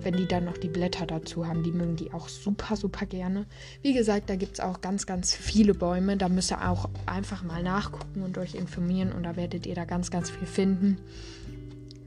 wenn 0.03 0.17
die 0.17 0.27
dann 0.27 0.45
noch 0.45 0.57
die 0.57 0.69
Blätter 0.69 1.05
dazu 1.05 1.47
haben. 1.47 1.65
Die 1.65 1.73
mögen 1.73 1.97
die 1.97 2.13
auch 2.13 2.29
super, 2.29 2.77
super 2.77 3.05
gerne. 3.05 3.47
Wie 3.83 3.93
gesagt, 3.93 4.31
da 4.31 4.37
gibt 4.37 4.55
es 4.55 4.61
auch 4.61 4.81
ganz, 4.81 5.05
ganz 5.05 5.35
viele 5.35 5.75
Bäume. 5.75 6.17
Da 6.17 6.29
müsst 6.29 6.53
ihr 6.53 6.69
auch 6.69 6.89
einfach 7.07 7.43
mal 7.43 7.63
nachgucken 7.63 8.23
und 8.23 8.39
euch 8.39 8.55
informieren 8.55 9.13
und 9.13 9.25
da 9.25 9.35
werdet 9.35 9.67
ihr 9.67 9.75
da 9.75 9.85
ganz, 9.85 10.11
ganz 10.11 10.31
viel 10.31 10.47
finden. 10.47 10.99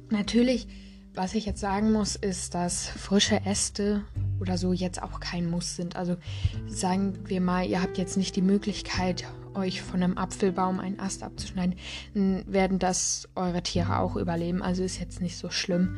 Natürlich 0.09 0.67
was 1.15 1.33
ich 1.33 1.45
jetzt 1.45 1.61
sagen 1.61 1.93
muss, 1.93 2.17
ist, 2.17 2.55
dass 2.55 2.87
frische 2.87 3.39
Äste 3.45 4.03
oder 4.39 4.57
so 4.57 4.73
jetzt 4.73 5.01
auch 5.01 5.19
kein 5.19 5.49
Muss 5.49 5.75
sind. 5.75 5.95
Also 5.95 6.17
sagen 6.67 7.13
wir 7.25 7.41
mal, 7.41 7.65
ihr 7.65 7.81
habt 7.81 7.97
jetzt 7.97 8.17
nicht 8.17 8.35
die 8.35 8.41
Möglichkeit, 8.41 9.25
euch 9.53 9.81
von 9.81 10.03
einem 10.03 10.17
Apfelbaum 10.17 10.79
einen 10.79 10.99
Ast 10.99 11.23
abzuschneiden, 11.23 11.75
werden 12.13 12.79
das 12.79 13.29
eure 13.35 13.63
Tiere 13.63 13.99
auch 13.99 14.15
überleben. 14.15 14.61
Also 14.61 14.83
ist 14.83 14.99
jetzt 14.99 15.21
nicht 15.21 15.37
so 15.37 15.49
schlimm. 15.49 15.97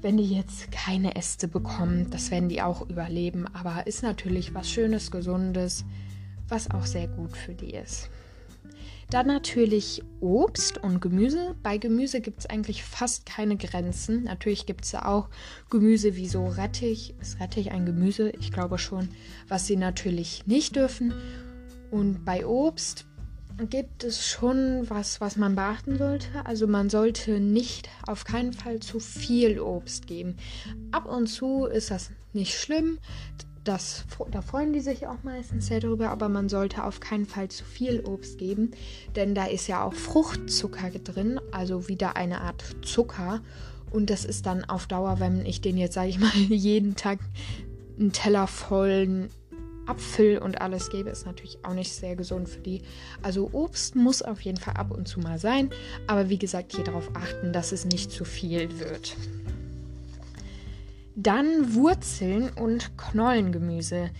Wenn 0.00 0.16
die 0.16 0.34
jetzt 0.34 0.70
keine 0.70 1.16
Äste 1.16 1.48
bekommen, 1.48 2.10
das 2.10 2.30
werden 2.30 2.48
die 2.48 2.62
auch 2.62 2.88
überleben. 2.88 3.46
Aber 3.52 3.86
ist 3.86 4.02
natürlich 4.02 4.54
was 4.54 4.70
Schönes, 4.70 5.10
Gesundes, 5.10 5.84
was 6.48 6.70
auch 6.70 6.86
sehr 6.86 7.08
gut 7.08 7.36
für 7.36 7.54
die 7.54 7.74
ist. 7.74 8.08
Dann 9.10 9.26
natürlich 9.26 10.02
Obst 10.20 10.76
und 10.78 11.00
Gemüse. 11.00 11.56
Bei 11.62 11.78
Gemüse 11.78 12.20
gibt 12.20 12.40
es 12.40 12.46
eigentlich 12.46 12.84
fast 12.84 13.24
keine 13.24 13.56
Grenzen. 13.56 14.24
Natürlich 14.24 14.66
gibt 14.66 14.84
es 14.84 14.94
auch 14.94 15.30
Gemüse 15.70 16.14
wie 16.16 16.28
so 16.28 16.46
Rettich. 16.46 17.14
Ist 17.18 17.40
Rettich 17.40 17.70
ein 17.70 17.86
Gemüse? 17.86 18.30
Ich 18.38 18.52
glaube 18.52 18.76
schon. 18.76 19.08
Was 19.48 19.66
sie 19.66 19.76
natürlich 19.76 20.46
nicht 20.46 20.76
dürfen. 20.76 21.14
Und 21.90 22.26
bei 22.26 22.46
Obst 22.46 23.06
gibt 23.70 24.04
es 24.04 24.26
schon 24.26 24.88
was, 24.90 25.22
was 25.22 25.36
man 25.36 25.54
beachten 25.54 25.96
sollte. 25.96 26.28
Also 26.44 26.66
man 26.66 26.90
sollte 26.90 27.40
nicht 27.40 27.88
auf 28.06 28.24
keinen 28.24 28.52
Fall 28.52 28.80
zu 28.80 29.00
viel 29.00 29.58
Obst 29.58 30.06
geben. 30.06 30.36
Ab 30.92 31.06
und 31.06 31.28
zu 31.28 31.64
ist 31.64 31.90
das 31.90 32.10
nicht 32.34 32.54
schlimm 32.54 32.98
das, 33.64 34.04
da 34.30 34.42
freuen 34.42 34.72
die 34.72 34.80
sich 34.80 35.06
auch 35.06 35.22
meistens 35.22 35.66
sehr 35.66 35.80
drüber, 35.80 36.10
aber 36.10 36.28
man 36.28 36.48
sollte 36.48 36.84
auf 36.84 37.00
keinen 37.00 37.26
Fall 37.26 37.48
zu 37.48 37.64
viel 37.64 38.00
Obst 38.00 38.38
geben, 38.38 38.70
denn 39.16 39.34
da 39.34 39.46
ist 39.46 39.66
ja 39.66 39.84
auch 39.84 39.94
Fruchtzucker 39.94 40.90
drin, 40.90 41.40
also 41.52 41.88
wieder 41.88 42.16
eine 42.16 42.40
Art 42.40 42.64
Zucker. 42.82 43.40
Und 43.90 44.10
das 44.10 44.24
ist 44.24 44.46
dann 44.46 44.64
auf 44.64 44.86
Dauer, 44.86 45.20
wenn 45.20 45.46
ich 45.46 45.60
den 45.60 45.78
jetzt, 45.78 45.94
sage 45.94 46.08
ich 46.08 46.18
mal, 46.18 46.30
jeden 46.48 46.96
Tag 46.96 47.18
einen 47.98 48.12
Teller 48.12 48.46
vollen 48.46 49.30
Apfel 49.86 50.38
und 50.38 50.60
alles 50.60 50.90
gebe, 50.90 51.08
ist 51.08 51.26
natürlich 51.26 51.58
auch 51.64 51.72
nicht 51.72 51.92
sehr 51.92 52.14
gesund 52.14 52.48
für 52.48 52.60
die. 52.60 52.82
Also 53.22 53.48
Obst 53.52 53.96
muss 53.96 54.22
auf 54.22 54.40
jeden 54.42 54.58
Fall 54.58 54.74
ab 54.74 54.90
und 54.90 55.08
zu 55.08 55.20
mal 55.20 55.38
sein, 55.38 55.70
aber 56.06 56.28
wie 56.28 56.38
gesagt, 56.38 56.74
hier 56.74 56.84
darauf 56.84 57.10
achten, 57.14 57.52
dass 57.52 57.72
es 57.72 57.86
nicht 57.86 58.10
zu 58.10 58.24
viel 58.24 58.78
wird. 58.78 59.16
Dann 61.20 61.74
Wurzeln 61.74 62.48
und 62.50 62.96
Knollengemüse. 62.96 64.10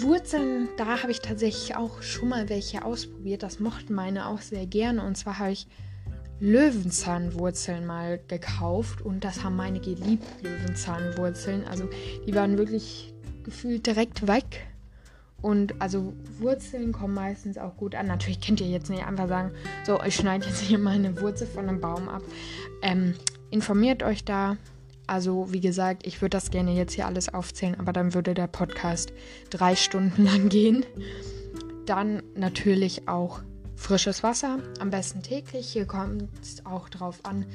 Wurzeln, 0.00 0.70
da 0.78 1.02
habe 1.02 1.12
ich 1.12 1.20
tatsächlich 1.20 1.76
auch 1.76 2.00
schon 2.00 2.30
mal 2.30 2.48
welche 2.48 2.82
ausprobiert. 2.82 3.42
Das 3.42 3.60
mochten 3.60 3.92
meine 3.92 4.26
auch 4.26 4.40
sehr 4.40 4.64
gerne. 4.64 5.04
Und 5.04 5.18
zwar 5.18 5.38
habe 5.38 5.52
ich 5.52 5.66
Löwenzahnwurzeln 6.40 7.84
mal 7.84 8.18
gekauft 8.26 9.02
und 9.02 9.22
das 9.22 9.44
haben 9.44 9.56
meine 9.56 9.78
geliebt, 9.78 10.24
Löwenzahnwurzeln. 10.42 11.66
Also 11.66 11.90
die 12.26 12.34
waren 12.34 12.56
wirklich 12.56 13.12
gefühlt 13.44 13.86
direkt 13.86 14.26
weg. 14.26 14.66
Und 15.42 15.78
also 15.82 16.14
Wurzeln 16.38 16.92
kommen 16.92 17.12
meistens 17.12 17.58
auch 17.58 17.76
gut 17.76 17.94
an. 17.94 18.06
Natürlich 18.06 18.40
könnt 18.40 18.62
ihr 18.62 18.66
jetzt 18.66 18.88
nicht 18.88 19.04
einfach 19.04 19.28
sagen, 19.28 19.52
so, 19.84 20.02
ich 20.02 20.16
schneide 20.16 20.46
jetzt 20.46 20.60
hier 20.62 20.78
mal 20.78 20.94
eine 20.94 21.20
Wurzel 21.20 21.46
von 21.46 21.68
einem 21.68 21.82
Baum 21.82 22.08
ab. 22.08 22.22
Ähm, 22.80 23.12
informiert 23.50 24.02
euch 24.02 24.24
da, 24.24 24.56
also, 25.06 25.52
wie 25.52 25.60
gesagt, 25.60 26.06
ich 26.06 26.20
würde 26.20 26.36
das 26.36 26.50
gerne 26.50 26.72
jetzt 26.72 26.94
hier 26.94 27.06
alles 27.06 27.32
aufzählen, 27.32 27.76
aber 27.78 27.92
dann 27.92 28.14
würde 28.14 28.34
der 28.34 28.48
Podcast 28.48 29.12
drei 29.50 29.76
Stunden 29.76 30.24
lang 30.24 30.48
gehen. 30.48 30.84
Dann 31.86 32.22
natürlich 32.34 33.08
auch 33.08 33.40
frisches 33.76 34.22
Wasser, 34.22 34.58
am 34.80 34.90
besten 34.90 35.22
täglich. 35.22 35.68
Hier 35.68 35.86
kommt 35.86 36.28
es 36.42 36.64
auch 36.66 36.88
drauf 36.88 37.20
an, 37.22 37.46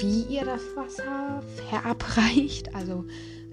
wie 0.00 0.22
ihr 0.22 0.44
das 0.44 0.62
Wasser 0.76 1.42
verabreicht. 1.68 2.74
Also 2.74 3.04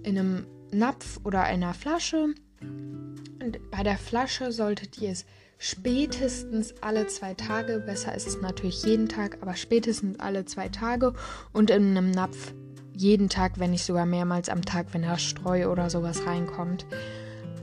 in 0.03 0.17
einem 0.17 0.45
Napf 0.71 1.19
oder 1.23 1.43
einer 1.43 1.73
Flasche. 1.73 2.33
Und 2.61 3.71
bei 3.71 3.83
der 3.83 3.97
Flasche 3.97 4.51
solltet 4.51 4.99
ihr 4.99 5.11
es 5.11 5.25
spätestens 5.57 6.75
alle 6.81 7.07
zwei 7.07 7.33
Tage, 7.33 7.79
besser 7.79 8.13
ist 8.13 8.27
es 8.27 8.41
natürlich 8.41 8.83
jeden 8.83 9.09
Tag, 9.09 9.39
aber 9.41 9.55
spätestens 9.55 10.19
alle 10.19 10.45
zwei 10.45 10.69
Tage 10.69 11.13
und 11.51 11.71
in 11.71 11.97
einem 11.97 12.11
Napf 12.11 12.53
jeden 12.97 13.29
Tag, 13.29 13.59
wenn 13.59 13.71
nicht 13.71 13.85
sogar 13.85 14.05
mehrmals 14.05 14.49
am 14.49 14.63
Tag, 14.63 14.87
wenn 14.91 15.03
da 15.03 15.17
Streu 15.17 15.69
oder 15.69 15.89
sowas 15.89 16.25
reinkommt. 16.25 16.85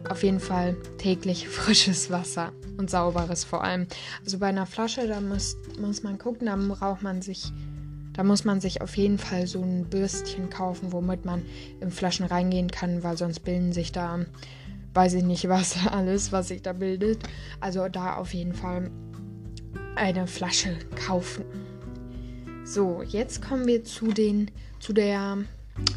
Auf 0.08 0.22
jeden 0.22 0.40
Fall 0.40 0.76
täglich 0.98 1.48
frisches 1.48 2.10
Wasser 2.10 2.52
und 2.76 2.90
sauberes 2.90 3.44
vor 3.44 3.64
allem. 3.64 3.86
Also 4.24 4.38
bei 4.38 4.46
einer 4.46 4.66
Flasche, 4.66 5.06
da 5.08 5.20
muss, 5.20 5.56
muss 5.80 6.02
man 6.02 6.18
gucken, 6.18 6.46
da 6.46 6.56
braucht 6.56 7.02
man 7.02 7.22
sich, 7.22 7.52
da 8.12 8.22
muss 8.22 8.44
man 8.44 8.60
sich 8.60 8.80
auf 8.80 8.96
jeden 8.96 9.18
Fall 9.18 9.46
so 9.46 9.62
ein 9.62 9.86
Bürstchen 9.86 10.50
kaufen, 10.50 10.92
womit 10.92 11.24
man 11.24 11.42
in 11.80 11.90
Flaschen 11.90 12.26
reingehen 12.26 12.70
kann, 12.70 13.02
weil 13.02 13.16
sonst 13.16 13.40
bilden 13.40 13.72
sich 13.72 13.92
da, 13.92 14.20
weiß 14.94 15.14
ich 15.14 15.24
nicht 15.24 15.48
was, 15.48 15.86
alles, 15.90 16.32
was 16.32 16.48
sich 16.48 16.62
da 16.62 16.72
bildet. 16.72 17.18
Also 17.60 17.88
da 17.88 18.16
auf 18.16 18.34
jeden 18.34 18.54
Fall 18.54 18.90
eine 19.96 20.26
Flasche 20.26 20.76
kaufen. 21.06 21.44
So, 22.64 23.02
jetzt 23.02 23.42
kommen 23.42 23.66
wir 23.66 23.84
zu 23.84 24.12
den 24.12 24.50
zu 24.80 24.94
der 24.94 25.36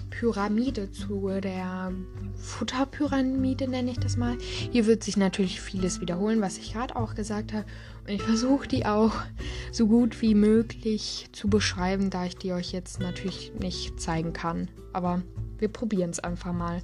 Pyramide, 0.09 0.91
zu 0.91 1.29
der 1.39 1.93
Futterpyramide 2.35 3.69
nenne 3.69 3.91
ich 3.91 3.99
das 3.99 4.17
mal. 4.17 4.37
Hier 4.71 4.85
wird 4.85 5.01
sich 5.01 5.15
natürlich 5.15 5.61
vieles 5.61 6.01
wiederholen, 6.01 6.41
was 6.41 6.57
ich 6.57 6.73
gerade 6.73 6.95
auch 6.97 7.15
gesagt 7.15 7.53
habe. 7.53 7.65
Und 8.03 8.09
ich 8.13 8.21
versuche 8.21 8.67
die 8.67 8.85
auch 8.85 9.13
so 9.71 9.87
gut 9.87 10.21
wie 10.21 10.35
möglich 10.35 11.29
zu 11.31 11.47
beschreiben, 11.47 12.09
da 12.09 12.25
ich 12.25 12.35
die 12.35 12.51
euch 12.51 12.73
jetzt 12.73 12.99
natürlich 12.99 13.53
nicht 13.57 13.99
zeigen 13.99 14.33
kann. 14.33 14.67
Aber 14.91 15.21
wir 15.59 15.69
probieren 15.69 16.09
es 16.09 16.19
einfach 16.19 16.51
mal. 16.53 16.81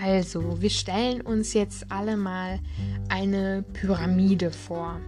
Also, 0.00 0.60
wir 0.60 0.70
stellen 0.70 1.20
uns 1.20 1.54
jetzt 1.54 1.90
alle 1.90 2.16
mal 2.16 2.60
eine 3.08 3.64
Pyramide 3.72 4.50
vor. 4.50 5.00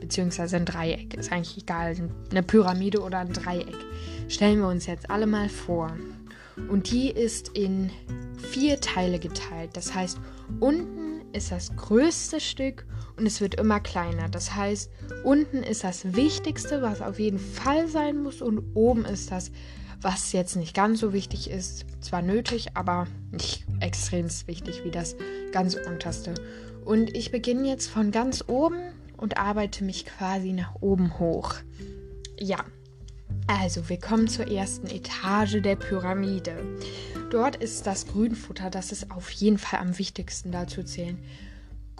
Beziehungsweise 0.00 0.56
ein 0.56 0.64
Dreieck. 0.64 1.14
Ist 1.14 1.32
eigentlich 1.32 1.58
egal. 1.58 1.96
Eine 2.30 2.42
Pyramide 2.42 3.00
oder 3.02 3.18
ein 3.18 3.32
Dreieck 3.32 3.76
stellen 4.28 4.60
wir 4.60 4.68
uns 4.68 4.86
jetzt 4.86 5.10
alle 5.10 5.26
mal 5.26 5.48
vor. 5.48 5.92
Und 6.68 6.90
die 6.90 7.10
ist 7.10 7.50
in 7.50 7.90
vier 8.38 8.80
Teile 8.80 9.18
geteilt. 9.18 9.70
Das 9.74 9.94
heißt, 9.94 10.18
unten 10.60 11.22
ist 11.32 11.52
das 11.52 11.76
größte 11.76 12.40
Stück 12.40 12.86
und 13.16 13.26
es 13.26 13.40
wird 13.40 13.56
immer 13.56 13.80
kleiner. 13.80 14.28
Das 14.28 14.54
heißt, 14.54 14.90
unten 15.24 15.62
ist 15.62 15.84
das 15.84 16.14
Wichtigste, 16.14 16.80
was 16.80 17.02
auf 17.02 17.18
jeden 17.18 17.38
Fall 17.38 17.86
sein 17.88 18.22
muss 18.22 18.40
und 18.40 18.62
oben 18.74 19.04
ist 19.04 19.30
das, 19.30 19.50
was 20.00 20.32
jetzt 20.32 20.56
nicht 20.56 20.74
ganz 20.74 21.00
so 21.00 21.12
wichtig 21.12 21.50
ist. 21.50 21.84
Zwar 22.00 22.22
nötig, 22.22 22.68
aber 22.74 23.06
nicht 23.30 23.67
extrem 23.80 24.28
wichtig 24.46 24.84
wie 24.84 24.90
das 24.90 25.16
ganz 25.52 25.74
unterste. 25.74 26.34
Und 26.84 27.16
ich 27.16 27.30
beginne 27.30 27.68
jetzt 27.68 27.88
von 27.88 28.10
ganz 28.10 28.44
oben 28.46 28.80
und 29.16 29.38
arbeite 29.38 29.84
mich 29.84 30.06
quasi 30.06 30.52
nach 30.52 30.74
oben 30.80 31.18
hoch. 31.18 31.54
Ja, 32.38 32.64
also, 33.48 33.88
wir 33.88 33.98
kommen 33.98 34.28
zur 34.28 34.50
ersten 34.50 34.88
Etage 34.88 35.62
der 35.62 35.76
Pyramide. 35.76 36.54
Dort 37.30 37.56
ist 37.56 37.86
das 37.86 38.06
Grünfutter, 38.06 38.68
das 38.68 38.92
ist 38.92 39.10
auf 39.10 39.30
jeden 39.30 39.56
Fall 39.56 39.80
am 39.80 39.98
wichtigsten 39.98 40.52
dazu 40.52 40.82
zählen. 40.82 41.18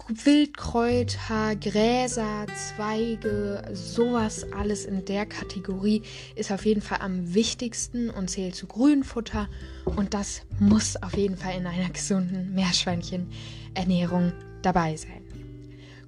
Wildkräuter, 0.07 1.55
Gräser, 1.55 2.45
Zweige, 2.55 3.63
sowas 3.73 4.45
alles 4.51 4.85
in 4.85 5.05
der 5.05 5.25
Kategorie 5.25 6.03
ist 6.35 6.51
auf 6.51 6.65
jeden 6.65 6.81
Fall 6.81 6.99
am 7.01 7.33
wichtigsten 7.33 8.09
und 8.09 8.29
zählt 8.29 8.55
zu 8.55 8.67
Grünfutter. 8.67 9.47
Und 9.85 10.13
das 10.13 10.43
muss 10.59 11.01
auf 11.01 11.15
jeden 11.15 11.37
Fall 11.37 11.57
in 11.57 11.67
einer 11.67 11.89
gesunden 11.89 12.53
Meerschweinchenernährung 12.53 14.33
dabei 14.61 14.95
sein. 14.95 15.21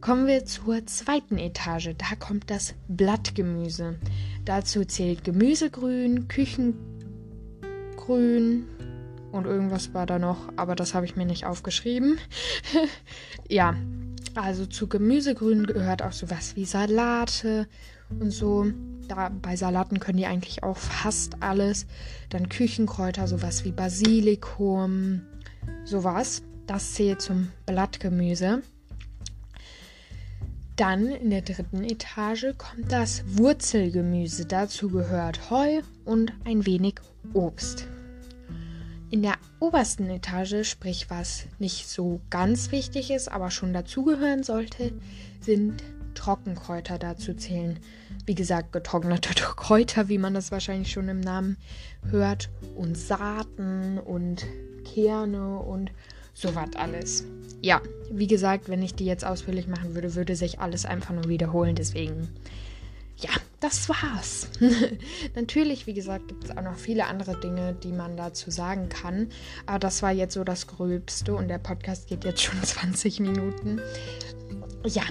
Kommen 0.01 0.25
wir 0.25 0.45
zur 0.45 0.85
zweiten 0.87 1.37
Etage. 1.37 1.91
Da 1.97 2.15
kommt 2.19 2.49
das 2.49 2.73
Blattgemüse. 2.87 3.99
Dazu 4.45 4.83
zählt 4.83 5.23
Gemüsegrün, 5.23 6.27
Küchengrün 6.27 8.65
und 9.31 9.45
irgendwas 9.45 9.93
war 9.93 10.05
da 10.05 10.19
noch, 10.19 10.49
aber 10.55 10.75
das 10.75 10.93
habe 10.93 11.05
ich 11.05 11.15
mir 11.15 11.25
nicht 11.25 11.45
aufgeschrieben. 11.45 12.17
ja, 13.49 13.75
also 14.35 14.65
zu 14.65 14.87
Gemüsegrün 14.87 15.65
gehört 15.65 16.01
auch 16.01 16.13
sowas 16.13 16.55
wie 16.55 16.65
Salate 16.65 17.67
und 18.19 18.31
so. 18.31 18.65
Da, 19.07 19.29
bei 19.29 19.55
Salaten 19.55 19.99
können 19.99 20.17
die 20.17 20.25
eigentlich 20.25 20.63
auch 20.63 20.77
fast 20.77 21.41
alles. 21.41 21.85
Dann 22.29 22.49
Küchenkräuter, 22.49 23.27
sowas 23.27 23.65
wie 23.65 23.71
Basilikum, 23.71 25.21
sowas. 25.83 26.43
Das 26.67 26.93
zählt 26.93 27.21
zum 27.21 27.49
Blattgemüse. 27.65 28.61
Dann 30.77 31.07
in 31.09 31.29
der 31.29 31.41
dritten 31.41 31.83
Etage 31.83 32.53
kommt 32.57 32.91
das 32.91 33.23
Wurzelgemüse. 33.37 34.45
Dazu 34.45 34.89
gehört 34.89 35.51
Heu 35.51 35.81
und 36.05 36.33
ein 36.45 36.65
wenig 36.65 36.95
Obst. 37.33 37.87
In 39.11 39.21
der 39.21 39.35
obersten 39.59 40.09
Etage, 40.09 40.63
sprich 40.63 41.09
was 41.09 41.43
nicht 41.59 41.89
so 41.89 42.21
ganz 42.29 42.71
wichtig 42.71 43.11
ist, 43.11 43.29
aber 43.29 43.51
schon 43.51 43.73
dazugehören 43.73 44.43
sollte, 44.43 44.93
sind 45.41 45.83
Trockenkräuter 46.15 46.97
dazu 46.97 47.33
zählen. 47.33 47.77
Wie 48.25 48.35
gesagt, 48.35 48.71
getrocknete 48.71 49.33
Kräuter, 49.57 50.07
wie 50.07 50.17
man 50.17 50.33
das 50.33 50.51
wahrscheinlich 50.53 50.93
schon 50.93 51.09
im 51.09 51.19
Namen 51.19 51.57
hört, 52.09 52.49
und 52.77 52.97
Saaten 52.97 53.97
und 53.97 54.45
Kerne 54.85 55.59
und 55.59 55.91
sowas 56.33 56.69
alles. 56.77 57.25
ja, 57.61 57.81
wie 58.09 58.27
gesagt, 58.27 58.69
wenn 58.69 58.81
ich 58.81 58.95
die 58.95 59.05
jetzt 59.05 59.25
ausführlich 59.25 59.67
machen 59.67 59.93
würde, 59.93 60.15
würde 60.15 60.37
sich 60.37 60.59
alles 60.59 60.85
einfach 60.85 61.13
nur 61.13 61.27
wiederholen. 61.27 61.75
Deswegen, 61.75 62.29
ja, 63.21 63.29
das 63.59 63.87
war's. 63.87 64.47
Natürlich, 65.35 65.87
wie 65.87 65.93
gesagt, 65.93 66.27
gibt 66.27 66.43
es 66.43 66.51
auch 66.51 66.61
noch 66.61 66.75
viele 66.75 67.05
andere 67.05 67.39
Dinge, 67.39 67.73
die 67.73 67.91
man 67.91 68.17
dazu 68.17 68.49
sagen 68.49 68.89
kann. 68.89 69.29
Aber 69.65 69.79
das 69.79 70.01
war 70.01 70.11
jetzt 70.11 70.33
so 70.33 70.43
das 70.43 70.67
Gröbste 70.67 71.35
und 71.35 71.47
der 71.47 71.59
Podcast 71.59 72.07
geht 72.07 72.23
jetzt 72.23 72.41
schon 72.41 72.61
20 72.63 73.19
Minuten. 73.19 73.79
Ja, 74.85 75.03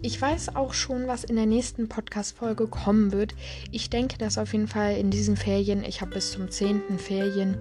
ich 0.00 0.20
weiß 0.20 0.56
auch 0.56 0.72
schon, 0.72 1.06
was 1.06 1.24
in 1.24 1.36
der 1.36 1.46
nächsten 1.46 1.88
Podcast-Folge 1.88 2.66
kommen 2.66 3.12
wird. 3.12 3.34
Ich 3.70 3.90
denke, 3.90 4.18
dass 4.18 4.38
auf 4.38 4.52
jeden 4.52 4.68
Fall 4.68 4.96
in 4.96 5.10
diesen 5.10 5.36
Ferien, 5.36 5.84
ich 5.84 6.00
habe 6.00 6.14
bis 6.14 6.32
zum 6.32 6.50
10. 6.50 6.98
Ferien, 6.98 7.58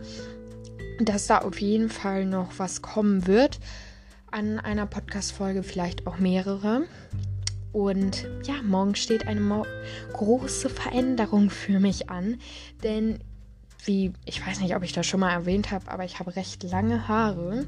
dass 0.99 1.27
da 1.27 1.39
auf 1.39 1.59
jeden 1.59 1.89
Fall 1.89 2.25
noch 2.25 2.57
was 2.57 2.81
kommen 2.81 3.27
wird. 3.27 3.59
An 4.31 4.59
einer 4.59 4.85
Podcast-Folge 4.85 5.61
vielleicht 5.61 6.07
auch 6.07 6.17
mehrere. 6.17 6.83
Und 7.71 8.27
ja, 8.43 8.55
morgen 8.63 8.95
steht 8.95 9.27
eine 9.27 9.39
mo 9.39 9.65
große 10.13 10.69
Veränderung 10.69 11.49
für 11.49 11.79
mich 11.79 12.09
an. 12.09 12.37
Denn 12.83 13.19
wie, 13.85 14.13
ich 14.25 14.45
weiß 14.45 14.59
nicht, 14.61 14.75
ob 14.75 14.83
ich 14.83 14.93
das 14.93 15.07
schon 15.07 15.21
mal 15.21 15.31
erwähnt 15.31 15.71
habe, 15.71 15.89
aber 15.89 16.03
ich 16.03 16.19
habe 16.19 16.35
recht 16.35 16.63
lange 16.63 17.07
Haare. 17.07 17.65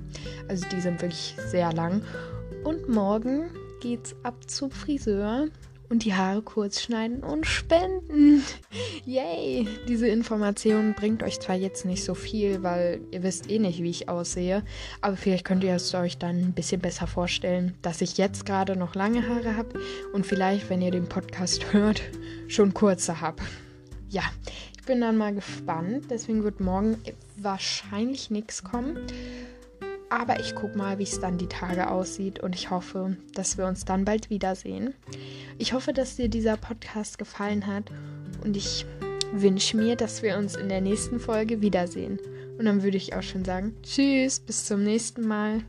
Also 0.48 0.68
die 0.70 0.82
sind 0.82 1.02
wirklich 1.02 1.36
sehr 1.48 1.74
lang. 1.74 2.04
Und 2.64 2.90
morgen 2.90 3.50
geht's 3.82 4.16
ab 4.24 4.50
zum 4.50 4.72
Friseur 4.72 5.48
und 5.90 6.06
die 6.06 6.14
Haare 6.14 6.42
kurz 6.42 6.82
schneiden 6.82 7.24
und 7.24 7.46
spenden. 7.46 8.44
Yay! 9.06 9.68
Diese 9.88 10.08
Information 10.08 10.94
bringt 10.94 11.24
euch 11.24 11.40
zwar 11.40 11.56
jetzt 11.56 11.86
nicht 11.86 12.04
so 12.04 12.16
viel, 12.16 12.64
weil 12.64 13.02
ihr 13.12 13.24
wisst 13.24 13.50
eh 13.50 13.60
nicht, 13.60 13.82
wie 13.82 13.90
ich 13.90 14.10
aussehe, 14.10 14.64
aber 15.02 15.18
vielleicht 15.18 15.46
könnt 15.46 15.64
ihr 15.64 15.76
es 15.76 15.94
euch 15.94 16.18
dann 16.18 16.38
ein 16.38 16.54
bisschen 16.54 16.82
besser 16.82 17.08
vorstellen, 17.08 17.76
dass 17.82 18.02
ich 18.02 18.18
jetzt 18.18 18.46
gerade 18.46 18.76
noch 18.76 18.96
lange 18.96 19.28
Haare 19.28 19.56
habe 19.58 19.80
und 20.14 20.26
vielleicht, 20.26 20.70
wenn 20.70 20.82
ihr 20.82 20.92
den 20.92 21.10
Podcast 21.10 21.66
hört, 21.74 22.02
schon 22.48 22.74
kurze 22.74 23.22
habe. 23.22 23.44
Ja, 24.10 24.24
ich 24.76 24.84
bin 24.86 25.02
dann 25.02 25.18
mal 25.18 25.34
gespannt, 25.34 26.06
deswegen 26.10 26.44
wird 26.44 26.60
morgen 26.60 26.98
wahrscheinlich 27.38 28.30
nichts 28.30 28.64
kommen. 28.64 28.98
Aber 30.14 30.40
ich 30.40 30.54
gucke 30.54 30.78
mal, 30.78 31.00
wie 31.00 31.04
es 31.04 31.20
dann 31.20 31.40
die 31.40 31.48
Tage 31.48 31.90
aussieht 31.90 32.40
und 32.40 32.54
ich 32.54 32.70
hoffe, 32.70 33.18
dass 33.34 33.58
wir 33.58 33.66
uns 33.66 33.84
dann 33.84 34.06
bald 34.06 34.30
wiedersehen. 34.30 34.94
Ich 35.58 35.74
hoffe, 35.74 35.92
dass 35.92 36.18
dir 36.18 36.30
dieser 36.30 36.56
Podcast 36.56 37.18
gefallen 37.18 37.66
hat 37.66 37.86
und 38.44 38.56
ich 38.56 38.86
wünsche 39.32 39.76
mir, 39.76 39.96
dass 39.96 40.22
wir 40.22 40.38
uns 40.38 40.56
in 40.56 40.70
der 40.70 40.82
nächsten 40.82 41.20
Folge 41.20 41.62
wiedersehen. 41.62 42.20
Und 42.60 42.66
dann 42.66 42.84
würde 42.84 42.98
ich 42.98 43.16
auch 43.16 43.24
schon 43.24 43.44
sagen, 43.44 43.76
tschüss, 43.82 44.40
bis 44.40 44.66
zum 44.66 44.84
nächsten 44.84 45.28
Mal. 45.28 45.64